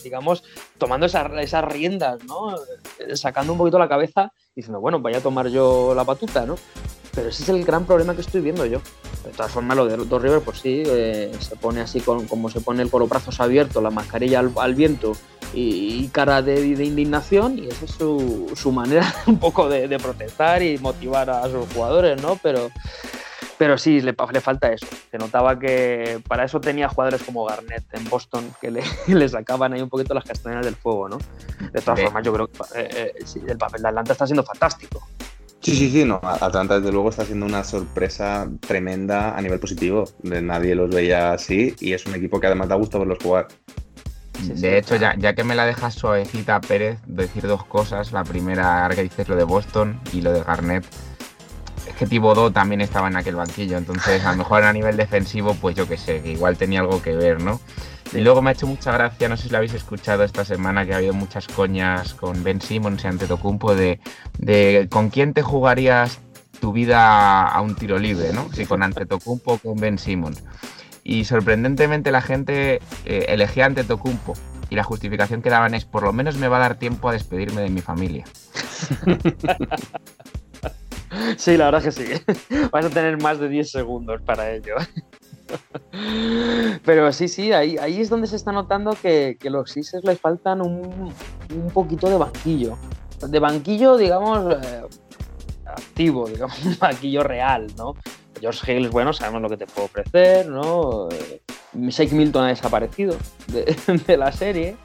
[0.03, 0.43] digamos,
[0.77, 2.55] tomando esas, esas riendas, ¿no?
[2.99, 6.55] Eh, Sacando un poquito la cabeza diciendo, bueno, vaya a tomar yo la batuta, ¿no?
[7.13, 8.79] Pero ese es el gran problema que estoy viendo yo.
[9.24, 12.49] De todas formas, lo de Dos River, pues sí, eh, se pone así con, como
[12.49, 15.13] se pone con los brazos abiertos, la mascarilla al, al viento
[15.53, 19.88] y, y cara de, de indignación, y esa es su, su manera un poco de,
[19.88, 22.38] de protestar y motivar a sus jugadores, ¿no?
[22.43, 22.69] Pero,
[23.57, 24.88] pero sí, le, le falta eso.
[25.09, 29.71] Se notaba que para eso tenía jugadores como Garnett en Boston que le, le sacaban
[29.74, 31.17] ahí un poquito las castañas del fuego, ¿no?
[31.71, 32.05] De todas Sí.
[32.05, 35.07] formas, yo creo que eh, eh, sí, el papel de Atlanta está siendo fantástico.
[35.64, 36.20] Sí, sí, sí, no.
[36.22, 40.03] Atlanta desde luego está siendo una sorpresa tremenda a nivel positivo.
[40.22, 43.47] De Nadie los veía así y es un equipo que además da gusto verlos jugar.
[44.41, 48.11] De hecho, ya, ya que me la dejas suavecita, Pérez, decir dos cosas.
[48.11, 50.84] La primera, ahora que dices lo de Boston y lo de Garnett.
[51.88, 55.55] Es que Thibodeau también estaba en aquel banquillo, entonces a lo mejor a nivel defensivo,
[55.55, 57.61] pues yo qué sé, que igual tenía algo que ver, ¿no?
[58.14, 60.86] Y luego me ha hecho mucha gracia, no sé si lo habéis escuchado esta semana,
[60.86, 63.99] que ha habido muchas coñas con Ben Simmons y Antetokounmpo de,
[64.38, 66.20] de con quién te jugarías
[66.59, 68.49] tu vida a un tiro libre, ¿no?
[68.53, 70.43] Si con Antetokounmpo o con Ben Simmons.
[71.03, 74.34] Y sorprendentemente la gente eh, elegía Antetokounmpo
[74.70, 77.14] y la justificación que daban es por lo menos me va a dar tiempo a
[77.14, 78.26] despedirme de mi familia.
[81.38, 82.05] Sí, la verdad que sí.
[82.72, 84.76] Vas a tener más de 10 segundos para ello.
[86.85, 90.19] Pero sí, sí, ahí, ahí es donde se está notando que, que los Sixers les
[90.19, 91.13] faltan un,
[91.53, 92.77] un, poquito de banquillo.
[93.27, 94.81] De banquillo, digamos, eh,
[95.65, 97.95] activo, digamos, un banquillo real, ¿no?
[98.39, 101.07] George Hales, bueno, sabemos lo que te puede ofrecer, ¿no?
[101.09, 101.41] Eh,
[101.73, 103.15] Shake Milton ha desaparecido
[103.47, 103.75] de,
[104.07, 104.75] de la serie.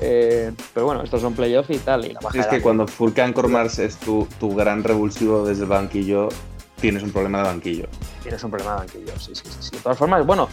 [0.00, 2.04] Eh, pero bueno, estos son playoffs y tal.
[2.04, 6.28] Y la es que cuando Furkan Kormars es tu, tu, gran revulsivo desde el banquillo,
[6.80, 7.88] tienes un problema de banquillo.
[8.22, 9.70] Tienes un problema de banquillo, sí, sí, sí.
[9.72, 10.48] De todas formas, bueno,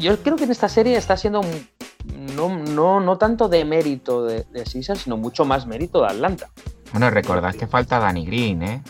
[0.00, 1.40] yo creo que en esta serie está siendo
[2.36, 6.50] no, no, no tanto de mérito de, de sino mucho más mérito de Atlanta.
[6.92, 8.82] Bueno, recordad que falta Danny Green, ¿eh?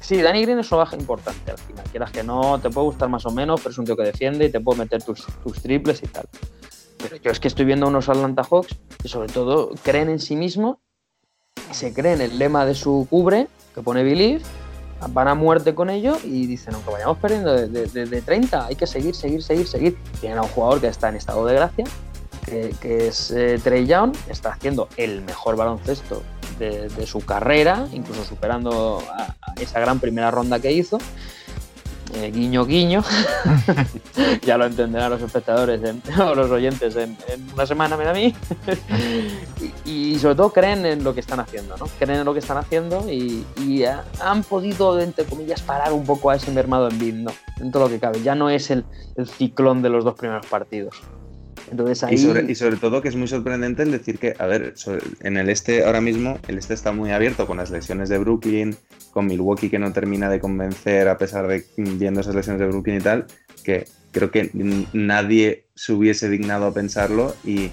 [0.00, 1.84] Sí, Danny Green es una baja importante al final.
[1.90, 4.46] Quieras que no, te puede gustar más o menos, pero es un tío que defiende
[4.46, 6.28] y te puede meter tus, tus triples y tal.
[6.98, 10.36] Pero yo es que estoy viendo unos Atlanta Hawks que sobre todo creen en sí
[10.36, 10.78] mismos,
[11.70, 14.42] se creen el lema de su cubre, que pone Believe,
[15.10, 18.76] van a muerte con ello y dicen, aunque vayamos perdiendo de, de, de 30, hay
[18.76, 19.98] que seguir, seguir, seguir, seguir.
[20.20, 21.84] Tienen a un jugador que está en estado de gracia,
[22.44, 26.22] que, que es eh, Trey Young, está haciendo el mejor baloncesto
[26.58, 30.98] de, de su carrera, incluso superando a, a esa gran primera ronda que hizo.
[32.14, 33.02] Eh, guiño, guiño.
[34.42, 38.10] ya lo entenderán los espectadores en, o los oyentes en, en, una semana, me da
[38.10, 38.34] a mí.
[39.84, 41.86] y, y, sobre todo creen en lo que están haciendo, ¿no?
[41.98, 46.04] Creen en lo que están haciendo y, y ha, han podido, entre comillas, parar un
[46.04, 47.32] poco a ese mermado en BIM, ¿no?
[47.60, 48.22] En todo lo que cabe.
[48.22, 48.84] Ya no es el,
[49.16, 51.02] el ciclón de los dos primeros partidos.
[51.70, 52.14] Entonces ahí...
[52.14, 55.02] y, sobre, y, sobre, todo que es muy sorprendente el decir que, a ver, sobre,
[55.20, 58.76] en el este ahora mismo, el este está muy abierto con las lesiones de Brooklyn,
[59.12, 62.96] con Milwaukee que no termina de convencer a pesar de viendo esas lesiones de Brooklyn
[62.96, 63.26] y tal,
[63.62, 64.50] que creo que
[64.92, 67.70] nadie se hubiese dignado a pensarlo y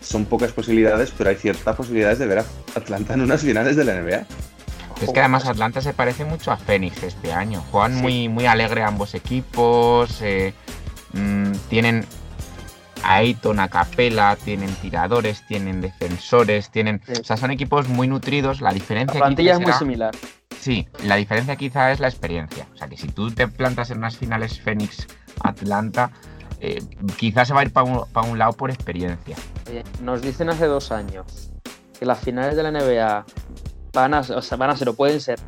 [0.00, 3.84] son pocas posibilidades, pero hay ciertas posibilidades de ver a Atlanta en unas finales de
[3.84, 4.26] la NBA.
[5.00, 7.60] Es que además Atlanta se parece mucho a Phoenix este año.
[7.72, 8.02] Juegan sí.
[8.02, 10.54] muy, muy alegre ambos equipos, eh,
[11.12, 12.06] mmm, tienen
[13.02, 17.00] a Ayton, a Capela, tienen tiradores, tienen defensores, tienen.
[17.06, 17.12] Sí.
[17.20, 18.60] O sea, son equipos muy nutridos.
[18.60, 19.18] La diferencia.
[19.18, 20.14] La plantilla es muy similar.
[20.58, 22.66] Sí, la diferencia quizá es la experiencia.
[22.72, 26.12] O sea, que si tú te plantas en unas finales Phoenix-Atlanta,
[26.60, 26.80] eh,
[27.16, 29.36] quizás se va a ir para un, pa un, lado por experiencia.
[29.68, 31.50] Oye, nos dicen hace dos años
[31.98, 33.26] que las finales de la NBA
[33.92, 35.40] van a, o sea, van a ser o pueden ser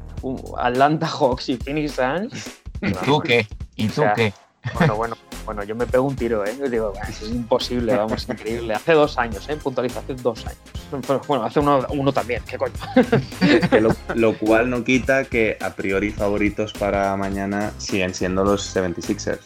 [0.58, 2.60] Atlanta Hawks y Phoenix Suns.
[2.80, 3.46] ¿Y tú qué?
[3.76, 4.32] ¿Y tú o sea, qué?
[4.74, 6.56] Bueno, bueno, bueno, yo me pego un tiro, ¿eh?
[6.58, 8.74] Yo digo, es imposible, vamos, increíble.
[8.74, 9.56] Hace dos años, ¿eh?
[9.56, 10.58] Puntualiza, hace dos años.
[11.26, 12.72] Bueno, hace uno, uno también, ¿qué coño?
[13.80, 19.40] lo, lo, cual no quita que a priori favoritos para mañana siguen siendo los 76ers.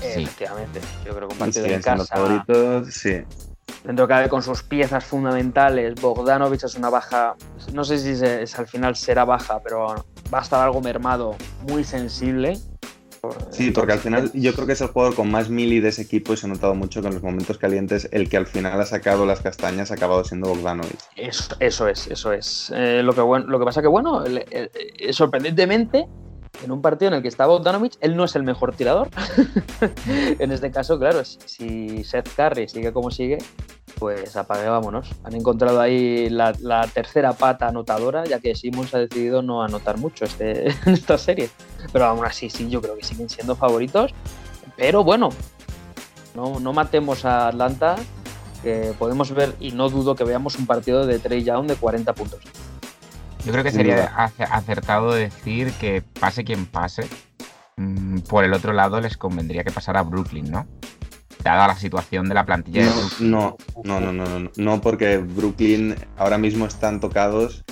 [0.00, 0.22] Sí.
[0.22, 2.06] Efectivamente, yo creo que un partido en casa.
[2.06, 3.22] favoritos, sí.
[3.84, 7.34] Dentro cabe con sus piezas fundamentales, Bogdanovich es una baja,
[7.72, 11.34] no sé si al final será baja, pero va a estar algo mermado,
[11.68, 12.60] muy sensible
[13.50, 16.02] Sí, porque al final yo creo que es el jugador con más mili de ese
[16.02, 18.80] equipo y se ha notado mucho que en los momentos calientes el que al final
[18.80, 20.98] ha sacado las castañas ha acabado siendo Bogdanovic.
[21.14, 22.72] Eso, eso es, eso es.
[22.74, 26.08] Eh, lo, que bueno, lo que pasa que, bueno, eh, eh, sorprendentemente,
[26.62, 29.08] en un partido en el que está Bogdanovic, él no es el mejor tirador.
[30.06, 33.38] en este caso, claro, si, si Seth Curry sigue como sigue,
[33.98, 35.10] pues apague, vámonos.
[35.24, 39.98] Han encontrado ahí la, la, tercera pata anotadora, ya que Simmons ha decidido no anotar
[39.98, 41.50] mucho este, en esta serie.
[41.92, 44.12] Pero aún así, sí, yo creo que siguen siendo favoritos.
[44.76, 45.30] Pero bueno,
[46.34, 47.96] no, no matemos a Atlanta,
[48.62, 52.12] que podemos ver, y no dudo que veamos un partido de Trey Young de 40
[52.14, 52.40] puntos.
[53.44, 54.06] Yo creo que sería
[54.50, 57.08] acertado decir que pase quien pase,
[57.76, 60.66] mm, por el otro lado les convendría que pasara a Brooklyn, ¿no?
[61.42, 63.30] dada la situación de la plantilla no, de Brooklyn.
[63.30, 67.64] No, no, no, no, no, no, porque Brooklyn ahora mismo están tocados,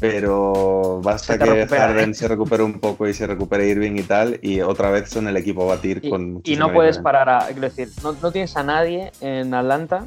[0.00, 2.14] pero basta que recupera, Harden ¿eh?
[2.14, 5.36] se recupere un poco y se recupere Irving y tal, y otra vez son el
[5.36, 8.56] equipo a batir y, con Y no puedes parar a, quiero decir, no, no, tienes
[8.56, 10.06] a nadie en Atlanta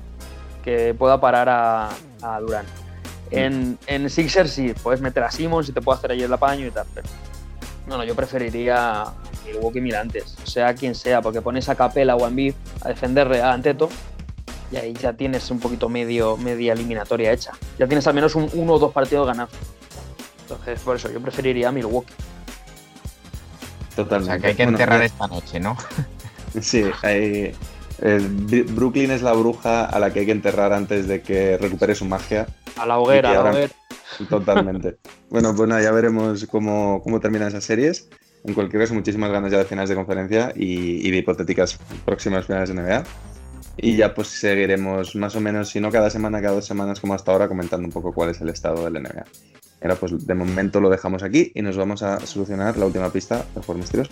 [0.64, 1.90] que pueda parar a,
[2.22, 2.66] a Durán.
[3.32, 6.66] En, en Sixers sí, puedes meter a Simmons y te puede hacer ahí el apaño
[6.66, 7.08] y tal, pero
[7.88, 9.06] no, no, yo preferiría
[9.46, 13.34] Milwaukee mil antes, sea quien sea, porque pones a Capela o a Embiid a defender
[13.42, 13.90] a Anteto
[14.72, 17.52] y ahí ya tienes un poquito medio, media eliminatoria hecha.
[17.80, 19.52] Ya tienes al menos un, uno o dos partidos ganados.
[20.42, 22.14] Entonces, por eso yo preferiría a Milwaukee.
[23.96, 24.24] Totalmente.
[24.24, 25.78] O sea, que hay que enterrar bueno, esta noche, ¿no?
[26.62, 27.54] Sí, hay,
[28.02, 28.20] eh,
[28.70, 32.06] Brooklyn es la bruja a la que hay que enterrar antes de que recupere su
[32.06, 32.48] magia.
[32.78, 33.74] A la hoguera, a la hoguera.
[34.30, 34.98] Totalmente.
[35.30, 38.10] bueno, pues nada, ya veremos cómo, cómo terminan esas series.
[38.44, 42.46] En cualquier caso, muchísimas ganas ya de finales de conferencia y, y, de hipotéticas próximas
[42.46, 43.04] finales de NBA.
[43.78, 47.14] Y ya pues seguiremos más o menos, si no cada semana, cada dos semanas como
[47.14, 49.26] hasta ahora, comentando un poco cuál es el estado del NBA.
[49.82, 53.46] Ahora pues de momento lo dejamos aquí y nos vamos a solucionar la última pista
[53.54, 54.12] de Juego Misterioso.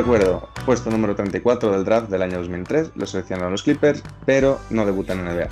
[0.00, 4.84] Recuerdo, puesto número 34 del draft del año 2003, lo seleccionaron los Clippers, pero no
[4.86, 5.48] debuta en NBA.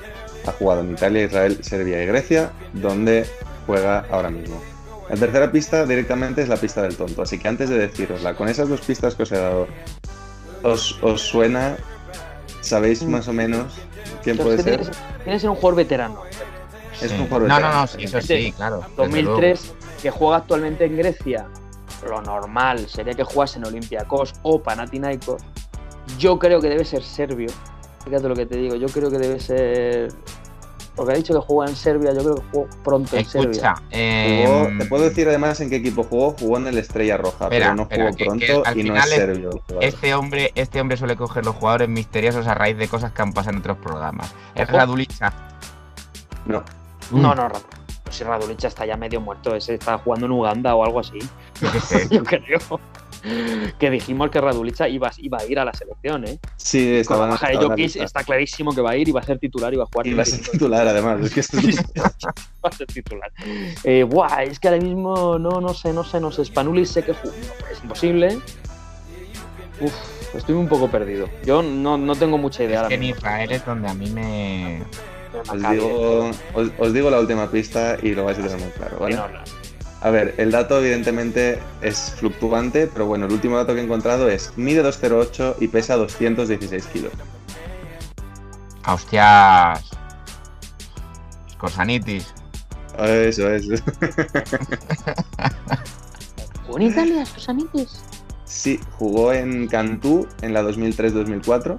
[0.46, 3.26] Ha jugado en Italia, Israel, Serbia y Grecia, donde
[3.66, 4.61] juega ahora mismo.
[5.09, 8.49] La tercera pista directamente es la pista del tonto, así que antes de decirosla, con
[8.49, 9.66] esas dos pistas que os he dado,
[10.62, 11.76] ¿os, os suena?
[12.61, 13.74] ¿Sabéis más o menos
[14.22, 14.80] quién puede ser?
[14.80, 14.92] Tiene,
[15.24, 16.22] tiene que ser un jugador veterano.
[17.01, 17.16] Es Sí.
[17.16, 17.80] un jugador No, no, veterano.
[17.80, 18.80] no, sí, eso sí, claro.
[18.80, 21.46] desde 2003, que juega actualmente en Grecia,
[22.07, 25.42] lo normal sería que jugase en Olympiacos o Panathinaikos.
[26.18, 27.49] Yo creo que debe ser serbio.
[28.05, 30.12] Fíjate lo que te digo, yo creo que debe ser.
[30.96, 33.24] Porque ha dicho que juega en Serbia, yo creo que jugó pronto en.
[33.24, 33.51] Serbia.
[33.51, 36.32] Escucha, eh, Jugó- te puedo decir además en qué equipo jugó.
[36.32, 38.82] Jugó en el Estrella Roja, Espera, pero no espera, jugó que- pronto que al y
[38.84, 39.51] no es final es- serbio.
[39.80, 43.32] Este hombre, este hombre suele coger los jugadores misteriosos a raíz de cosas que han
[43.32, 44.34] pasado en otros programas.
[44.57, 44.76] Es Ojo.
[44.78, 45.32] Radulica.
[46.46, 46.64] No,
[47.12, 47.62] No, no, Radu-
[48.05, 51.18] pues si Radulicha está ya medio muerto, ese está jugando en Uganda o algo así.
[51.61, 52.09] Yo qué sé.
[52.11, 52.59] Yo creo.
[53.80, 56.38] Que dijimos que Radulicha iba, iba a ir a la selección, ¿eh?
[56.56, 59.20] sí, Con estaba la baja de Jokic está clarísimo que va a ir y va
[59.20, 60.06] a ser titular y va a jugar.
[60.06, 61.20] Y va a ser titular además.
[61.22, 61.78] Es que esto es-
[62.64, 63.32] va a ser titular.
[63.82, 66.44] Eh, buah, es que ahora mismo no, no sé, no sé, no sé.
[66.44, 67.18] Spanulis sé que es
[67.82, 68.38] imposible.
[69.80, 69.92] Uf,
[70.34, 71.28] estoy un poco perdido.
[71.44, 73.02] Yo no, no tengo mucha idea Es ahora que en.
[73.04, 74.82] Israel es donde a mí me.
[75.32, 78.70] de os, digo, os, os digo la última pista y lo vais a tener muy
[78.70, 78.96] claro.
[78.96, 79.00] eh.
[79.00, 79.16] ¿vale?
[79.16, 79.38] No, no.
[80.01, 84.28] A ver, el dato evidentemente es fluctuante, pero bueno, el último dato que he encontrado
[84.28, 87.12] es mide 208 y pesa 216 kilos.
[88.84, 89.90] Ah, ¡Hostias!
[91.53, 92.32] Scorsanitis.
[92.99, 93.66] Eso es.
[96.66, 98.03] ¿Jugó en Italia, amigos?
[98.44, 101.76] Sí, jugó en Cantú en la 2003-2004.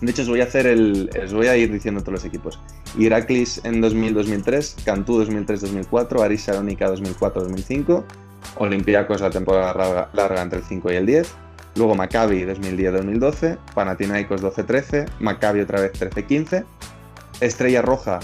[0.00, 1.10] De hecho, os voy a hacer el.
[1.24, 2.58] Os voy a ir diciendo todos los equipos.
[2.98, 8.04] Iraklis en 2000-2003, Cantú 2003-2004, Aris Salónica 2004-2005,
[8.56, 11.34] Olympiacos la temporada larga, entre el 5 y el 10,
[11.76, 16.64] luego Maccabi 2010-2012, Panathinaikos 12-13, Maccabi otra vez 13-15,
[17.40, 18.20] Estrella Roja,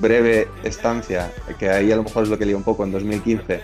[0.00, 3.60] breve estancia, que ahí a lo mejor es lo que lío un poco en 2015,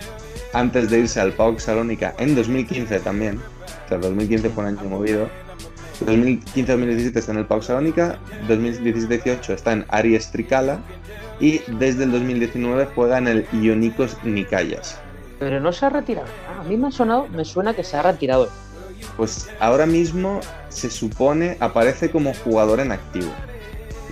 [0.53, 3.39] antes de irse al PAOK Salónica en 2015 también.
[3.85, 5.29] O sea, 2015 fue un año movido.
[6.05, 10.79] 2015-2017 está en el PAOK Salónica, 2017-18 está en Aries Tricala
[11.39, 14.99] y desde el 2019 juega en el Ionikos Nikayas.
[15.39, 16.27] Pero no se ha retirado.
[16.49, 18.49] Ah, a mí me ha sonado, me suena que se ha retirado.
[19.17, 20.39] Pues ahora mismo
[20.69, 23.31] se supone aparece como jugador en activo.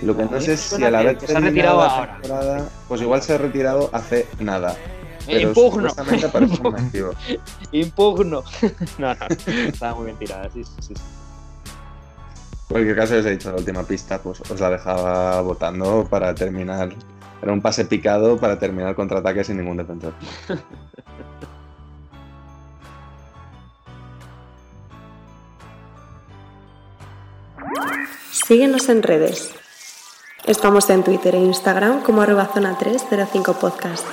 [0.02, 2.18] Lo que no sé es si al haber que se ha la ahora.
[2.20, 4.74] temporada, pues igual se ha retirado hace nada.
[5.26, 5.88] Eh, Pero impugno.
[6.76, 7.12] activo.
[7.72, 8.42] Impugno.
[8.98, 9.26] no, no.
[9.46, 10.94] Estaba muy bien tirada, sí, sí, sí.
[12.70, 16.90] Cualquier caso, os he dicho la última pista, pues os la dejaba votando para terminar.
[17.42, 20.14] Era un pase picado para terminar el contraataque sin ningún defensor.
[28.30, 29.50] Síguenos en redes.
[30.46, 34.06] Estamos en Twitter e Instagram como arroba zona 305 podcast.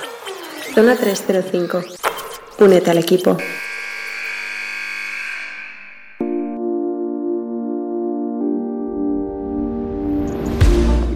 [0.74, 1.80] Zona 305.
[2.58, 3.36] Únete al equipo.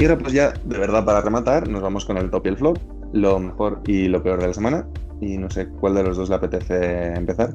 [0.03, 2.57] Y ahora, pues ya, de verdad, para rematar, nos vamos con el top y el
[2.57, 2.77] flop,
[3.13, 4.85] lo mejor y lo peor de la semana.
[5.21, 7.55] Y no sé cuál de los dos le apetece empezar.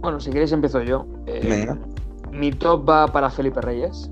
[0.00, 1.06] Bueno, si queréis empiezo yo.
[1.26, 1.78] Eh, Venga.
[2.32, 4.10] Mi top va para Felipe Reyes,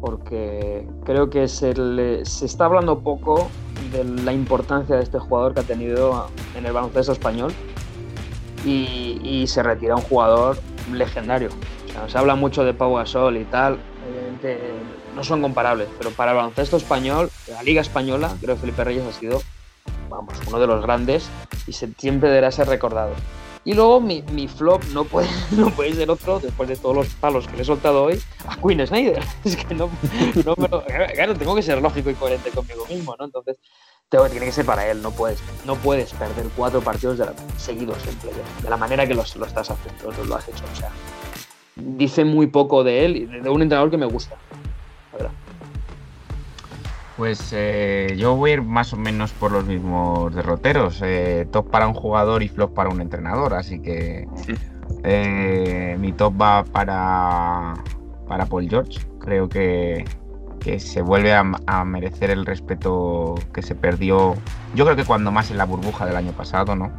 [0.00, 3.50] porque creo que se, le- se está hablando poco
[3.92, 7.52] de la importancia de este jugador que ha tenido en el baloncesto español
[8.64, 10.56] y, y se retira un jugador
[10.90, 11.50] legendario.
[11.88, 13.76] O sea, se habla mucho de Pau Gasol y tal,
[14.10, 14.58] obviamente
[15.14, 19.04] no son comparables, pero para el baloncesto español, la Liga Española, creo que Felipe Reyes
[19.06, 19.42] ha sido
[20.08, 21.28] vamos, uno de los grandes
[21.66, 23.12] y siempre deberá ser recordado.
[23.64, 27.06] Y luego mi, mi flop no puede, no puede ser otro, después de todos los
[27.14, 29.22] palos que le he soltado hoy, a Queen Snyder.
[29.44, 29.88] Es que no,
[30.44, 30.54] no
[31.14, 33.24] Claro, tengo que ser lógico y coherente conmigo mismo, ¿no?
[33.24, 33.58] Entonces,
[34.08, 35.00] tengo, tiene que ser para él.
[35.00, 39.06] No puedes, no puedes perder cuatro partidos de la- seguidos en playoff, de la manera
[39.06, 40.64] que los- lo estás haciendo, lo, has hecho.
[40.72, 40.90] O sea,
[41.76, 44.36] dice muy poco de él y de un entrenador que me gusta.
[47.22, 51.00] Pues eh, yo voy a ir más o menos por los mismos derroteros.
[51.04, 53.54] eh, top para un jugador y flop para un entrenador.
[53.54, 54.26] Así que
[55.04, 57.74] eh, mi top va para,
[58.26, 58.98] para Paul George.
[59.20, 60.04] Creo que,
[60.58, 64.34] que se vuelve a, a merecer el respeto que se perdió.
[64.74, 66.90] Yo creo que cuando más en la burbuja del año pasado, ¿no?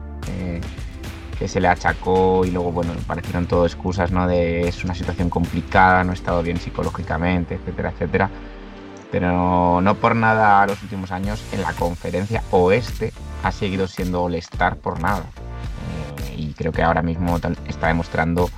[1.37, 4.25] Que se le achacó y luego, bueno, parecieron todo excusas, ¿no?
[4.25, 8.29] De es una situación complicada, no he estado bien psicológicamente, etcétera, etcétera
[9.13, 14.77] pero no por nada los últimos años en la conferencia oeste ha seguido siendo All-Star
[14.77, 15.25] por nada.
[16.29, 18.49] Eh, y creo que ahora mismo está demostrando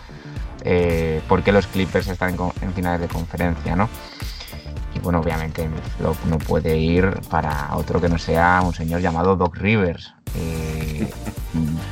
[0.63, 3.89] eh, por qué los Clippers están en, en finales de conferencia, ¿no?
[5.05, 9.55] Bueno, obviamente flop no puede ir para otro que no sea un señor llamado Doc
[9.55, 10.15] Rivers.
[10.35, 11.07] Eh,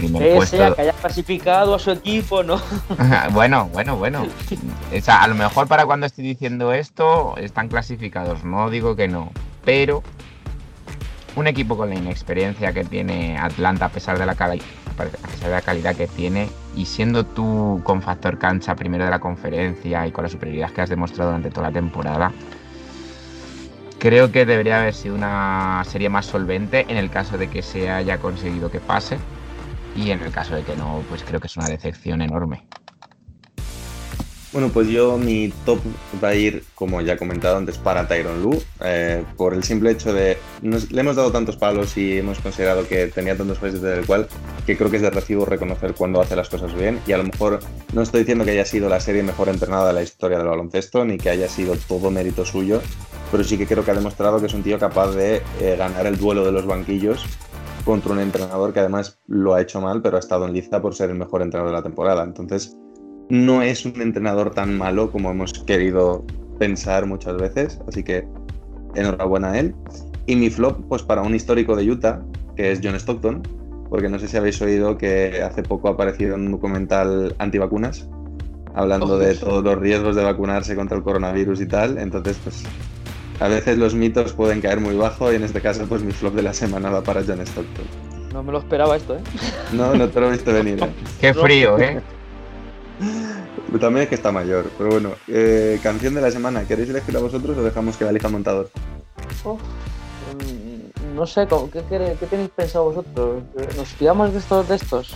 [0.02, 2.60] Ese puesto- que haya clasificado a su equipo, ¿no?
[3.32, 4.26] bueno, bueno, bueno.
[4.26, 9.08] O sea, a lo mejor para cuando estoy diciendo esto están clasificados, no digo que
[9.08, 9.32] no.
[9.64, 10.02] Pero
[11.36, 14.62] un equipo con la inexperiencia que tiene Atlanta a pesar de la, cali-
[14.98, 19.12] a pesar de la calidad que tiene y siendo tú con factor cancha primero de
[19.12, 22.32] la conferencia y con la superioridad que has demostrado durante toda la temporada,
[24.04, 27.90] creo que debería haber sido una serie más solvente en el caso de que se
[27.90, 29.18] haya conseguido que pase.
[29.96, 32.68] Y en el caso de que no, pues creo que es una decepción enorme.
[34.54, 35.80] Bueno, pues yo mi top
[36.24, 39.90] va a ir, como ya he comentado antes, para Tyron Lu, eh, por el simple
[39.90, 40.38] hecho de.
[40.62, 44.28] nos- le hemos dado tantos palos y hemos considerado que tenía tantos jueces del cual
[44.68, 47.00] que creo que es de recibo reconocer cuando hace las cosas bien.
[47.08, 47.62] Y a lo mejor
[47.94, 51.04] no estoy diciendo que haya sido la serie mejor entrenada de la historia del baloncesto,
[51.04, 52.80] ni que haya sido todo mérito suyo,
[53.32, 56.06] pero sí que creo que ha demostrado que es un tío capaz de eh, ganar
[56.06, 57.26] el duelo de los banquillos
[57.86, 60.94] contra un entrenador que además lo ha hecho mal, pero ha estado en lista por
[60.94, 62.24] ser el mejor entrenador de la temporada.
[62.24, 62.78] Entonces
[63.34, 66.24] no es un entrenador tan malo como hemos querido
[66.60, 68.28] pensar muchas veces, así que
[68.94, 69.74] enhorabuena a él.
[70.28, 72.22] Y mi flop, pues para un histórico de Utah,
[72.56, 73.42] que es John Stockton,
[73.90, 78.08] porque no sé si habéis oído que hace poco ha aparecido en un documental antivacunas,
[78.76, 81.98] hablando Oh, de todos los riesgos de vacunarse contra el coronavirus y tal.
[81.98, 82.64] Entonces, pues
[83.40, 86.36] a veces los mitos pueden caer muy bajo y en este caso, pues mi flop
[86.36, 87.86] de la semana va para John Stockton.
[88.32, 89.22] No me lo esperaba esto, ¿eh?
[89.74, 90.84] No, no te lo he visto venir.
[90.84, 90.90] ¿eh?
[91.20, 92.00] Qué frío, ¿eh?
[93.80, 97.58] También es que está mayor, pero bueno, eh, canción de la semana, ¿queréis elegirla vosotros
[97.58, 98.70] o dejamos que la elija el montador?
[99.44, 99.60] Uf,
[100.40, 103.44] mm, no sé, ¿cómo- ¿qué, tenéis pensado vosotros?
[103.76, 105.16] ¿Nos fiamos de estos de estos?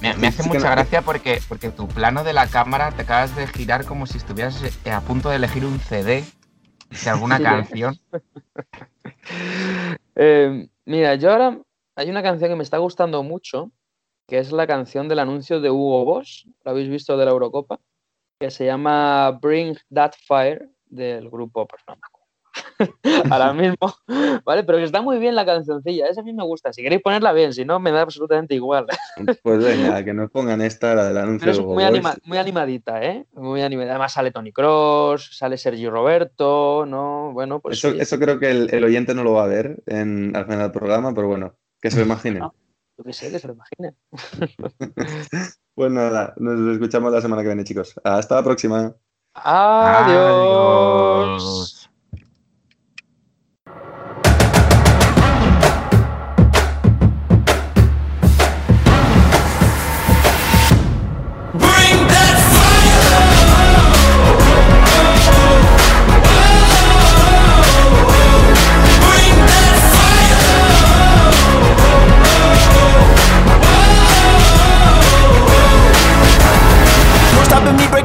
[0.00, 3.02] Me, me hace Sí, mucha no- gracia porque, porque tu plano de la cámara te
[3.02, 6.22] acabas de girar como si estuvieras eh, a punto de elegir un CD
[7.04, 7.42] de alguna Sí.
[7.42, 7.98] canción.
[10.18, 11.58] Eh, mira, yo ahora
[11.94, 13.70] hay una canción que me está gustando mucho,
[14.26, 17.78] que es la canción del anuncio de Hugo Boss, lo habéis visto de la Eurocopa,
[18.38, 22.16] que se llama Bring That Fire del grupo, pues no me acuerdo.
[23.34, 23.94] ahora mismo,
[24.44, 24.64] ¿vale?
[24.64, 27.32] Pero que está muy bien la cancioncilla, esa a mí me gusta, si queréis ponerla
[27.32, 28.86] bien, si no me da absolutamente igual.
[29.42, 33.02] Pues venga, que nos pongan esta, la del anuncio Pero es muy, anima- muy animadita,
[33.02, 33.26] ¿eh?
[33.32, 33.90] Muy animada.
[33.90, 37.32] Además sale Tony Cross, sale Sergio Roberto, ¿no?
[37.32, 37.98] Bueno, pues Eso, sí.
[38.00, 40.72] eso creo que el, el oyente no lo va a ver en, al final del
[40.72, 42.40] programa, pero bueno, que se lo imaginen.
[42.40, 42.54] No.
[42.98, 43.94] Yo qué sé, que se lo imagine.
[45.76, 48.00] Pues nada, nos escuchamos la semana que viene, chicos.
[48.02, 48.94] Hasta la próxima.
[49.34, 49.82] Adiós.
[51.42, 51.75] Adiós.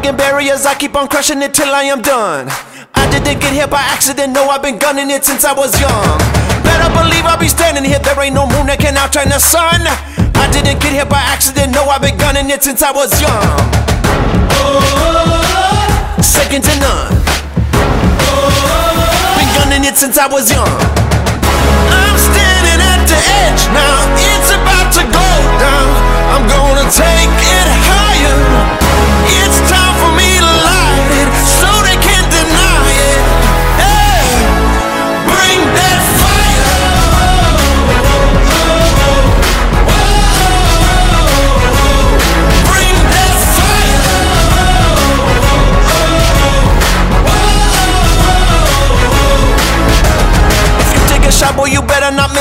[0.01, 0.65] Breaking barriers.
[0.65, 2.47] I keep on crushing it till I am done.
[2.95, 4.33] I didn't get here by accident.
[4.33, 6.17] No, I've been gunning it since I was young.
[6.63, 7.99] Better believe I'll be standing here.
[7.99, 9.81] There ain't no moon that can outshine the sun.
[9.85, 11.73] I didn't get here by accident.
[11.73, 13.45] No, I've been gunning it since I was young.
[16.21, 17.13] Second to none.
[19.37, 21.10] Been gunning it since I was young.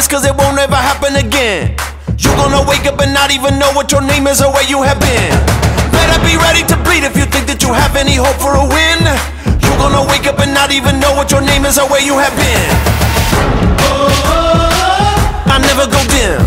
[0.00, 1.76] Better cause it won't ever happen again.
[2.16, 4.82] You gonna wake up and not even know what your name is or where you
[4.82, 5.32] have been.
[5.92, 8.64] Better be ready to bleed if you think that you have any hope for a
[8.64, 9.00] win.
[9.60, 12.16] You gonna wake up and not even know what your name is or where you
[12.16, 12.70] have been.
[15.52, 16.40] I never go dim.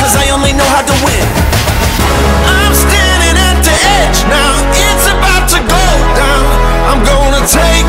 [0.00, 1.28] Cause I only know how to win.
[2.48, 4.52] I'm standing at the edge now.
[4.72, 5.84] It's about to go
[6.16, 6.46] down.
[6.88, 7.88] I'm gonna take